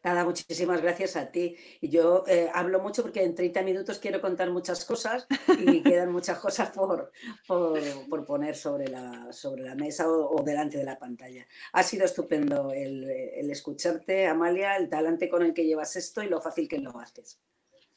Nada, 0.02 0.24
muchísimas 0.24 0.82
gracias 0.82 1.18
a 1.18 1.30
ti. 1.30 1.58
Y 1.82 1.90
yo 1.90 2.24
eh, 2.28 2.50
hablo 2.54 2.80
mucho 2.80 3.02
porque 3.02 3.24
en 3.24 3.36
30 3.36 3.64
minutos 3.64 4.00
quiero 4.00 4.22
contar 4.22 4.50
muchas 4.50 4.86
cosas 4.86 5.28
y 5.60 5.84
quedan 5.84 6.12
muchas 6.12 6.40
cosas 6.40 6.70
por, 6.72 7.12
por, 7.46 8.26
poner 8.26 8.56
sobre 8.56 8.88
la, 8.88 9.34
sobre 9.34 9.64
la 9.64 9.76
mesa 9.76 10.10
o, 10.10 10.42
delante 10.42 10.78
de 10.78 10.86
la 10.86 10.98
pantalla. 10.98 11.46
Ha 11.74 11.84
sido 11.84 12.06
estupendo 12.06 12.72
el, 12.72 13.10
el 13.10 13.52
escucharte, 13.52 14.28
Amalia, 14.28 14.78
el 14.78 14.90
talante 14.90 15.28
con 15.28 15.44
el 15.44 15.54
que 15.54 15.66
llevas 15.66 15.96
esto 15.98 16.24
y 16.24 16.28
lo 16.28 16.40
fácil 16.40 16.70
que 16.70 16.80
lo 16.80 16.98
haces. 16.98 17.40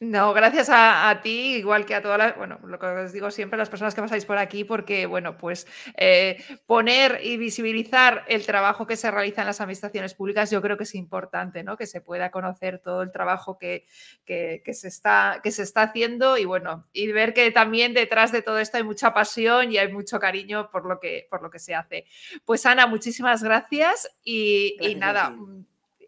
No, 0.02 0.32
gracias 0.32 0.68
a, 0.68 1.20
ti, 1.22 1.54
igual 1.54 1.86
que 1.86 1.94
a 1.94 2.02
todas 2.02 2.18
las, 2.18 2.36
bueno, 2.36 2.58
lo 2.64 2.76
que 2.76 2.86
os 2.86 3.12
digo 3.12 3.30
siempre, 3.30 3.56
las 3.56 3.70
personas 3.70 3.94
que 3.94 4.00
pasáis 4.00 4.24
por 4.24 4.36
aquí, 4.36 4.64
porque, 4.64 5.06
bueno, 5.06 5.38
pues 5.38 5.64
eh, 5.96 6.42
poner 6.66 7.20
y 7.22 7.36
visibilizar 7.36 8.24
el 8.26 8.44
trabajo 8.44 8.84
que 8.84 8.96
se 8.96 9.12
realiza 9.12 9.42
en 9.42 9.46
las 9.46 9.60
administraciones 9.60 10.14
públicas, 10.14 10.50
yo 10.50 10.60
creo 10.60 10.76
que 10.76 10.82
es 10.82 10.96
importante, 10.96 11.62
¿no? 11.62 11.76
Que 11.76 11.86
se 11.86 12.00
pueda 12.00 12.32
conocer 12.32 12.80
todo 12.80 13.02
el 13.02 13.12
trabajo 13.12 13.58
que, 13.58 13.86
se, 14.26 14.88
está, 14.88 15.38
que 15.40 15.52
se 15.52 15.62
está 15.62 15.82
haciendo 15.82 16.36
y, 16.36 16.46
bueno, 16.46 16.88
y 16.92 17.12
ver 17.12 17.32
que 17.32 17.52
también 17.52 17.94
detrás 17.94 18.32
de 18.32 18.42
todo 18.42 18.58
esto 18.58 18.78
hay 18.78 18.82
mucha 18.82 19.14
pasión 19.14 19.70
y 19.70 19.78
hay 19.78 19.92
mucho 19.92 20.18
cariño 20.18 20.68
por 20.72 20.84
lo 20.84 20.98
que, 20.98 21.28
por 21.30 21.42
lo 21.42 21.50
que 21.50 21.60
se 21.60 21.76
hace. 21.76 22.06
Pues, 22.44 22.66
Ana, 22.66 22.88
muchísimas 22.88 23.44
gracias 23.44 24.10
y, 24.24 24.76
y 24.80 24.96
nada 24.96 25.32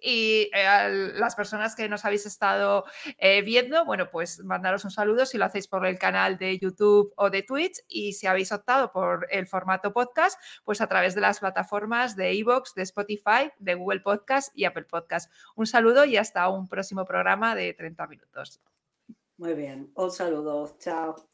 y 0.04 0.50
eh, 0.54 0.66
a 0.66 0.88
las 0.88 1.34
personas 1.34 1.74
que 1.74 1.88
nos 1.88 2.04
habéis 2.04 2.26
estado 2.26 2.84
eh, 3.18 3.42
viendo, 3.42 3.84
bueno, 3.86 4.10
pues 4.10 4.44
mandaros 4.44 4.84
un 4.84 4.90
saludo 4.90 5.24
si 5.24 5.38
lo 5.38 5.46
hacéis 5.46 5.66
por 5.66 5.86
el 5.86 5.98
canal 5.98 6.36
de 6.36 6.58
YouTube 6.58 7.12
o 7.16 7.30
de 7.30 7.42
Twitch 7.42 7.80
y 7.88 8.12
si 8.12 8.26
habéis 8.26 8.52
optado 8.52 8.92
por 8.92 9.26
el 9.30 9.46
formato 9.46 9.92
podcast, 9.92 10.38
pues 10.64 10.80
a 10.80 10.86
través 10.86 11.14
de 11.14 11.22
las 11.22 11.40
plataformas 11.40 12.16
de 12.16 12.32
Evox, 12.32 12.74
de 12.74 12.82
Spotify, 12.82 13.50
de 13.58 13.74
Google 13.74 14.00
Podcast 14.00 14.52
y 14.54 14.66
Apple 14.66 14.84
Podcast. 14.84 15.32
Un 15.56 15.66
saludo 15.66 16.04
y 16.04 16.18
hasta 16.18 16.48
un 16.48 16.68
próximo 16.68 17.04
programa 17.06 17.54
de 17.54 17.72
30 17.72 18.06
minutos. 18.06 18.60
Muy 19.38 19.54
bien, 19.54 19.90
un 19.94 20.10
saludo, 20.10 20.76
chao. 20.78 21.33